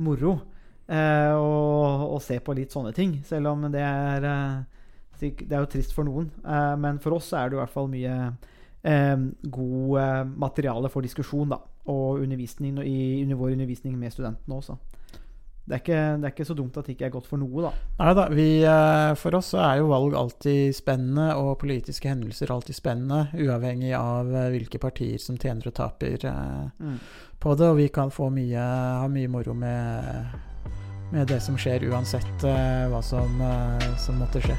moro 0.00 0.32
uh, 0.88 1.36
å, 1.36 1.52
å 2.16 2.18
se 2.24 2.40
på 2.40 2.56
litt 2.56 2.72
sånne 2.72 2.94
ting. 2.96 3.18
Selv 3.28 3.52
om 3.52 3.68
det 3.72 3.84
er 3.84 4.24
Det 5.20 5.46
er 5.48 5.60
jo 5.60 5.70
trist 5.72 5.94
for 5.96 6.04
noen. 6.04 6.28
men 6.76 6.98
for 7.00 7.16
oss 7.16 7.32
er 7.32 7.48
det 7.48 7.56
i 7.56 7.60
hvert 7.60 7.72
fall 7.72 7.88
mye 7.88 8.16
god 9.42 10.00
eh, 10.00 10.24
materiale 10.24 10.90
for 10.92 11.02
diskusjon, 11.02 11.48
da. 11.50 11.60
Og 11.86 12.22
undervisning 12.22 12.78
i, 12.82 13.22
under 13.22 13.38
vår 13.38 13.56
undervisning 13.56 13.96
med 13.98 14.14
studentene 14.14 14.54
også. 14.58 14.76
Det 15.66 15.74
er, 15.74 15.80
ikke, 15.82 16.02
det 16.22 16.26
er 16.28 16.30
ikke 16.30 16.44
så 16.46 16.54
dumt 16.54 16.76
at 16.78 16.86
det 16.86 16.94
ikke 16.94 17.08
er 17.08 17.14
godt 17.16 17.26
for 17.26 17.42
noe, 17.42 17.64
da. 17.64 17.70
Nei 17.98 18.10
da, 18.14 18.26
vi, 18.30 18.46
eh, 18.62 19.14
for 19.18 19.34
oss 19.34 19.48
så 19.54 19.64
er 19.64 19.80
jo 19.80 19.88
valg 19.90 20.14
alltid 20.14 20.76
spennende, 20.78 21.32
og 21.34 21.56
politiske 21.58 22.10
hendelser 22.12 22.52
alltid 22.54 22.78
spennende, 22.78 23.24
uavhengig 23.34 23.90
av 23.98 24.30
eh, 24.30 24.50
hvilke 24.54 24.78
partier 24.82 25.18
som 25.22 25.38
tjener 25.42 25.66
og 25.66 25.74
taper 25.74 26.28
mm. 26.78 27.00
på 27.42 27.56
det. 27.58 27.72
Og 27.72 27.80
vi 27.80 27.88
kan 27.90 28.14
få 28.14 28.30
mye, 28.30 28.68
ha 29.02 29.10
mye 29.10 29.32
moro 29.32 29.56
med, 29.58 30.38
med 31.10 31.26
det 31.34 31.42
som 31.42 31.58
skjer, 31.58 31.88
uansett 31.90 32.46
hva 32.46 33.02
som, 33.02 33.42
som 34.06 34.22
måtte 34.22 34.46
skje. 34.46 34.58